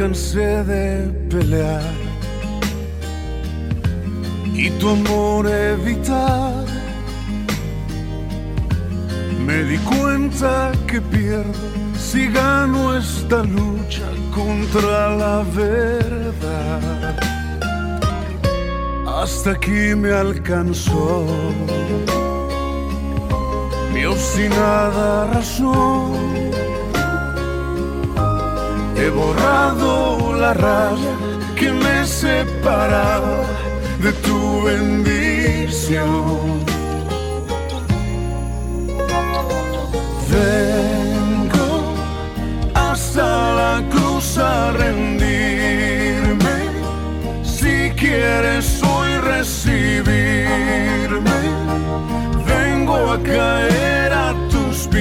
Cansé 0.06 0.64
de 0.66 1.10
pelear 1.32 1.82
y 4.54 4.70
tu 4.80 4.90
amor 4.90 5.48
evitar. 5.48 6.64
Me 9.46 9.64
di 9.64 9.80
cuenta 9.80 10.72
que 10.86 11.02
pierdo 11.02 11.68
si 11.98 12.28
gano 12.28 12.96
esta 12.96 13.42
lucha 13.44 14.08
contra 14.32 15.16
la 15.22 15.44
verdad. 15.62 17.16
Hasta 19.08 19.52
aquí 19.58 19.96
me 19.96 20.12
alcanzó 20.12 21.26
mi 23.92 24.06
obstinada 24.06 25.26
razón. 25.34 26.45
He 28.98 29.10
borrado 29.10 30.34
la 30.34 30.54
raya 30.54 31.14
que 31.56 31.70
me 31.72 32.06
separaba 32.06 33.44
de 34.02 34.12
tu 34.14 34.64
bendición. 34.64 36.36
Vengo 40.32 41.94
hasta 42.74 43.54
la 43.62 43.84
cruz 43.90 44.38
a 44.38 44.72
rendirme. 44.72 46.56
Si 47.44 47.92
quieres 47.98 48.82
hoy 48.84 49.12
recibirme, 49.34 50.20
vengo 52.46 52.96
a 53.12 53.18
caer 53.24 54.14
a 54.14 54.34
tus 54.34 54.45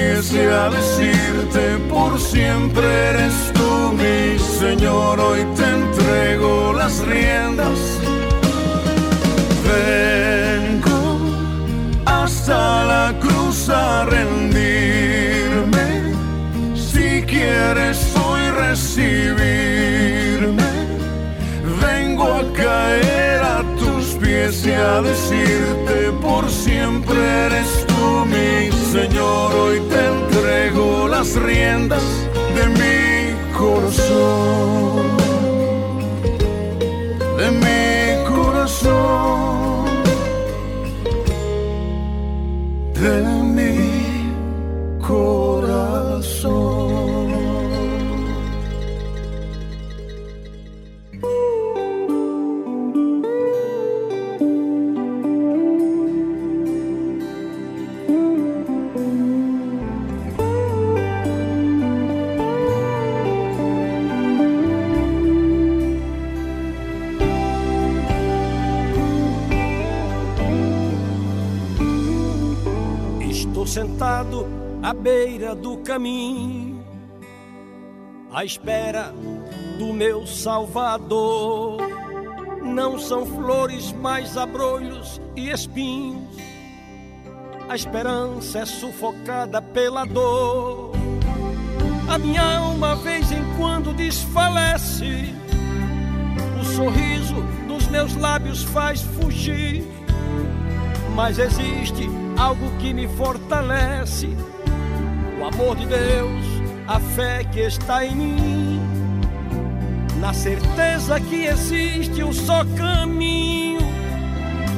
y 0.05 0.37
a 0.37 0.69
decirte 0.69 1.77
por 1.89 2.19
siempre 2.19 2.85
eres 3.09 3.33
tú 3.53 3.91
mi 3.93 4.37
Señor. 4.37 5.19
Hoy 5.19 5.43
te 5.55 5.63
entrego 5.63 6.73
las 6.73 6.99
riendas. 7.05 7.79
Vengo 9.67 11.19
hasta 12.05 12.85
la 12.85 13.19
cruz 13.19 13.67
a 13.69 14.05
rendirme. 14.05 15.87
Si 16.75 17.23
quieres 17.23 18.13
hoy 18.15 18.43
recibirme, 18.51 19.74
y 24.23 24.71
a 24.71 25.01
decirte 25.01 26.11
por 26.21 26.49
siempre 26.49 27.17
eres 27.45 27.85
tú 27.87 28.25
mi 28.25 28.71
Señor. 28.91 29.53
Hoy 29.53 29.79
te 29.89 30.05
entrego 30.05 31.07
las 31.07 31.35
riendas 31.35 32.03
de 32.55 32.67
mi 32.79 33.53
corazón, 33.57 35.05
de 37.37 37.51
mi 37.51 38.25
corazón, 38.35 39.85
de 42.93 43.34
sentado 73.95 74.45
à 74.83 74.93
beira 74.93 75.55
do 75.55 75.77
caminho, 75.77 76.83
à 78.29 78.43
espera 78.43 79.13
do 79.79 79.93
meu 79.93 80.27
Salvador. 80.27 81.77
Não 82.61 82.99
são 82.99 83.25
flores, 83.25 83.93
mas 83.93 84.35
abrolhos 84.37 85.21
e 85.33 85.49
espinhos. 85.49 86.35
A 87.69 87.75
esperança 87.75 88.59
é 88.59 88.65
sufocada 88.65 89.61
pela 89.61 90.03
dor. 90.03 90.91
A 92.09 92.17
minha 92.17 92.43
alma, 92.43 92.97
vez 92.97 93.31
em 93.31 93.43
quando, 93.57 93.93
desfalece. 93.93 95.33
O 96.59 96.65
sorriso 96.65 97.35
dos 97.65 97.87
meus 97.87 98.13
lábios 98.15 98.61
faz 98.63 99.01
fugir 99.01 99.85
mas 101.15 101.39
existe 101.39 102.09
algo 102.37 102.69
que 102.79 102.93
me 102.93 103.07
fortalece: 103.07 104.29
o 105.39 105.45
amor 105.45 105.75
de 105.75 105.85
Deus, 105.85 106.45
a 106.87 106.99
fé 106.99 107.43
que 107.51 107.61
está 107.61 108.05
em 108.05 108.15
mim, 108.15 108.81
na 110.19 110.33
certeza 110.33 111.19
que 111.19 111.45
existe 111.45 112.23
um 112.23 112.33
só 112.33 112.63
caminho. 112.77 113.79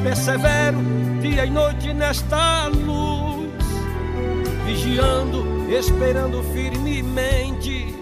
Persevero 0.03 0.77
dia 1.21 1.45
e 1.45 1.49
noite 1.49 1.93
nesta 1.93 2.67
luz, 2.67 3.49
vigiando, 4.65 5.45
esperando 5.69 6.43
firmemente, 6.53 7.93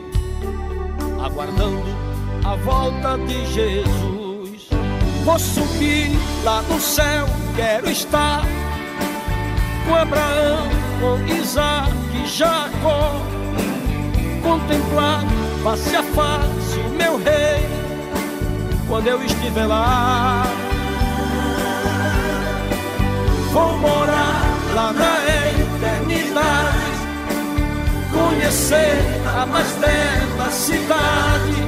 aguardando 1.24 1.84
a 2.44 2.56
volta 2.56 3.18
de 3.20 3.46
Jesus. 3.54 4.70
Vou 5.24 5.40
subir 5.40 6.12
lá 6.44 6.62
no 6.64 6.80
céu, 6.80 7.26
quero 7.56 7.90
estar 7.90 8.44
com 9.86 9.96
Abraão, 9.96 10.70
com 11.00 11.34
Isaac 11.34 11.92
e 12.14 12.28
Jacó. 12.28 13.22
Contemplar 14.42 15.24
face 15.64 15.96
a 15.96 16.04
face 16.04 16.80
o 16.80 16.90
meu 16.90 17.18
rei, 17.18 17.66
quando 18.88 19.08
eu 19.08 19.24
estiver 19.24 19.66
lá. 19.66 20.44
Vou 23.52 23.78
morar 23.78 24.44
lá 24.76 24.94
na 24.94 25.18
eternidade, 25.64 26.78
conhecer 28.12 28.98
a 29.40 29.46
mais 29.46 29.72
bela 29.78 30.52
cidade 30.52 31.66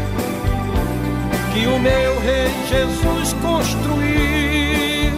que 1.53 1.65
o 1.65 1.79
meu 1.79 2.19
rei 2.19 2.51
Jesus 2.69 3.33
construiu 3.41 5.13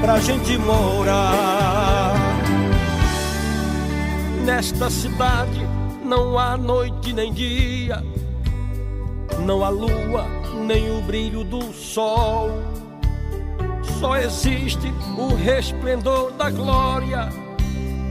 pra 0.00 0.18
gente 0.20 0.56
morar. 0.58 1.53
Nesta 4.44 4.90
cidade 4.90 5.66
não 6.04 6.38
há 6.38 6.56
noite 6.56 7.14
nem 7.14 7.32
dia, 7.32 8.04
não 9.44 9.64
há 9.64 9.70
lua 9.70 10.26
nem 10.66 10.90
o 10.98 11.00
brilho 11.00 11.42
do 11.44 11.72
sol. 11.72 12.50
Só 13.98 14.16
existe 14.18 14.92
o 15.16 15.34
resplendor 15.34 16.30
da 16.32 16.50
glória, 16.50 17.30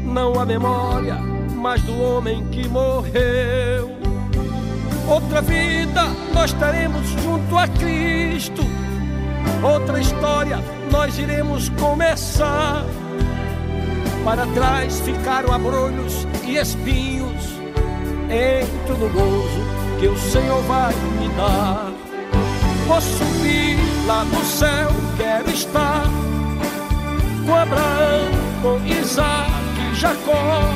não 0.04 0.40
há 0.40 0.46
memória 0.46 1.16
mais 1.64 1.84
do 1.84 2.02
homem 2.02 2.44
que 2.48 2.68
morreu. 2.68 3.92
Outra 5.08 5.40
vida 5.40 6.02
nós 6.34 6.52
teremos 6.54 7.08
junto 7.22 7.56
a 7.56 7.68
Cristo. 7.68 8.64
Outra 9.62 10.00
história 10.00 10.58
nós 10.92 11.18
iremos 11.20 11.70
começar. 11.70 12.84
Para 14.24 14.46
trás 14.48 15.02
ficaram 15.02 15.54
abrolhos 15.54 16.26
e 16.46 16.56
espinhos. 16.56 17.60
Entro 18.30 18.98
no 18.98 19.10
gozo 19.10 19.62
que 20.00 20.08
o 20.08 20.18
Senhor 20.18 20.62
vai 20.64 20.94
me 21.20 21.28
dar. 21.36 21.92
Vou 22.88 23.02
subir 23.02 23.78
lá 24.08 24.24
no 24.24 24.44
céu, 24.46 24.90
quero 25.18 25.50
estar 25.50 26.04
com 27.46 27.56
Abraão, 27.56 28.30
com 28.62 28.86
Isaac 28.86 29.52
e 29.92 29.96
Jacó. 29.96 30.70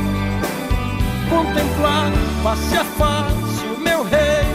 Contemplar 1.29 2.11
face 2.43 2.77
a 2.77 2.83
face 2.83 3.65
o 3.75 3.79
meu 3.79 4.03
rei 4.03 4.45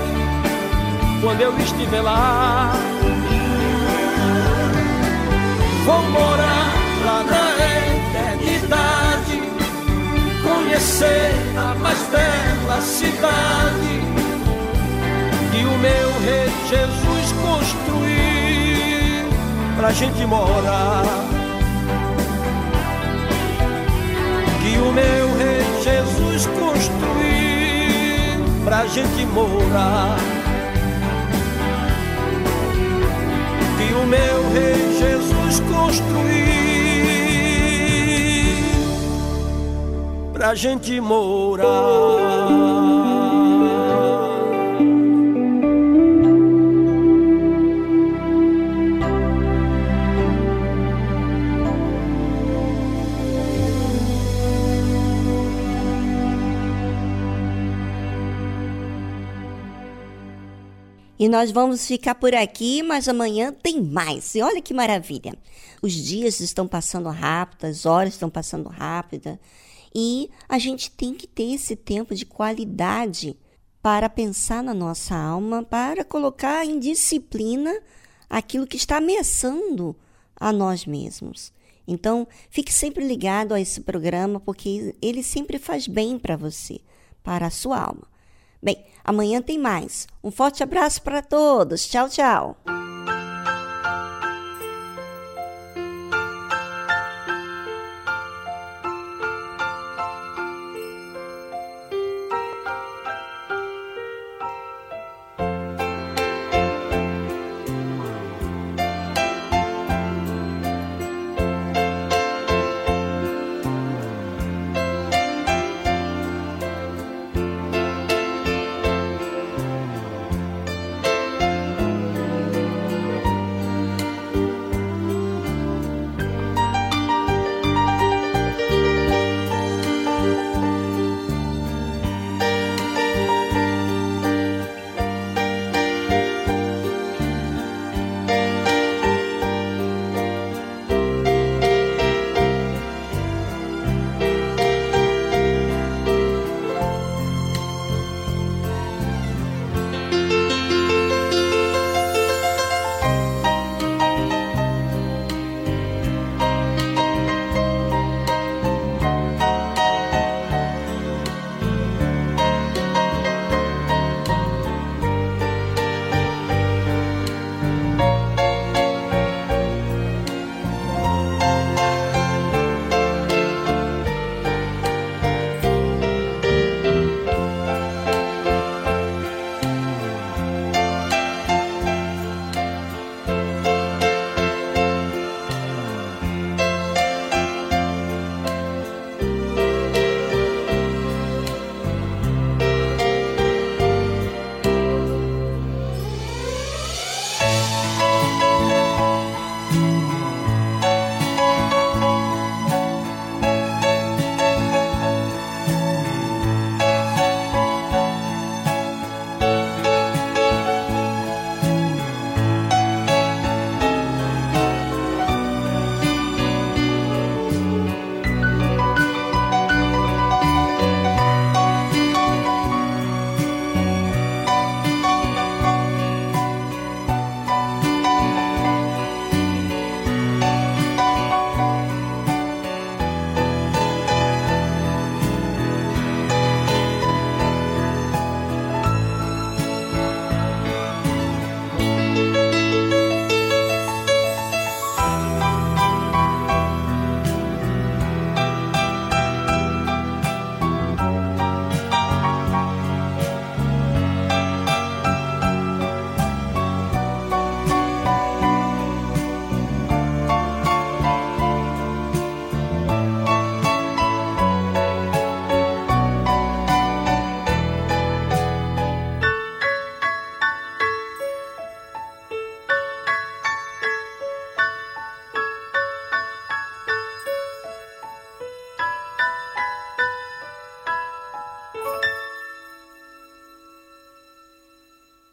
quando 1.23 1.41
eu 1.41 1.57
estiver 1.59 2.03
lá. 2.03 2.73
Vou 5.85 6.03
morar 6.11 6.62
ser 10.81 11.33
a 11.57 11.75
mais 11.75 11.99
bela 12.09 12.81
cidade 12.81 14.03
que 15.53 15.65
o 15.65 15.79
meu 15.79 16.13
rei 16.25 16.51
Jesus 16.69 17.33
construiu 17.43 19.29
pra 19.77 19.93
gente 19.93 20.25
morar. 20.27 21.05
Que 24.63 24.79
o 24.79 24.93
meu 24.93 25.37
rei 25.37 25.63
Jesus 25.83 26.47
construiu 26.47 27.03
pra 28.65 28.87
gente 28.87 29.27
morar. 29.27 30.17
Que 33.77 33.93
o 33.95 34.07
meu 34.07 34.53
rei 34.53 34.99
Jesus 34.99 35.61
construiu 35.61 36.62
pra 40.43 40.57
gente 40.57 41.01
morar. 41.01 41.67
E 61.17 61.29
nós 61.29 61.53
vamos 61.53 61.87
ficar 61.87 62.17
por 62.17 62.35
aqui, 62.35 62.83
mas 62.83 63.07
amanhã 63.07 63.53
tem 63.53 63.81
mais. 63.81 64.35
E 64.35 64.43
olha 64.43 64.61
que 64.61 64.75
maravilha. 64.75 65.39
Os 65.81 65.93
dias 65.93 66.41
estão 66.41 66.67
passando 66.67 67.09
rápido, 67.11 67.67
as 67.67 67.87
horas 67.87 68.15
estão 68.15 68.29
passando 68.29 68.69
rápida. 68.69 69.39
E 69.95 70.31
a 70.49 70.59
gente 70.59 70.91
tem 70.91 71.15
que 71.15 71.27
ter 71.27 71.55
esse 71.55 71.77
tempo 71.77 72.15
de 72.15 72.25
qualidade 72.25 73.37
para 73.83 74.09
pensar 74.09 74.63
na 74.63 74.73
nossa 74.73 75.15
alma, 75.15 75.63
para 75.63 76.05
colocar 76.05 76.65
em 76.65 76.79
disciplina 76.79 77.75
aquilo 78.31 78.67
que 78.67 78.77
está 78.77 78.97
ameaçando 78.97 79.95
a 80.37 80.53
nós 80.53 80.87
mesmos. 80.87 81.53
Então, 81.87 82.27
fique 82.49 82.73
sempre 82.73 83.07
ligado 83.07 83.53
a 83.53 83.61
esse 83.61 83.81
programa, 83.81 84.41
porque 84.41 84.95
ele 85.03 85.23
sempre 85.23 85.59
faz 85.59 85.87
bem 85.87 86.19
para 86.19 86.37
você, 86.37 86.81
para 87.23 87.47
a 87.47 87.51
sua 87.51 87.79
alma. 87.79 88.07
Bem, 88.63 88.85
amanhã 89.05 89.43
tem 89.43 89.59
mais. 89.59 90.07
Um 90.23 90.31
forte 90.31 90.63
abraço 90.63 91.03
para 91.03 91.21
todos. 91.21 91.87
Tchau, 91.89 92.09
tchau. 92.09 92.57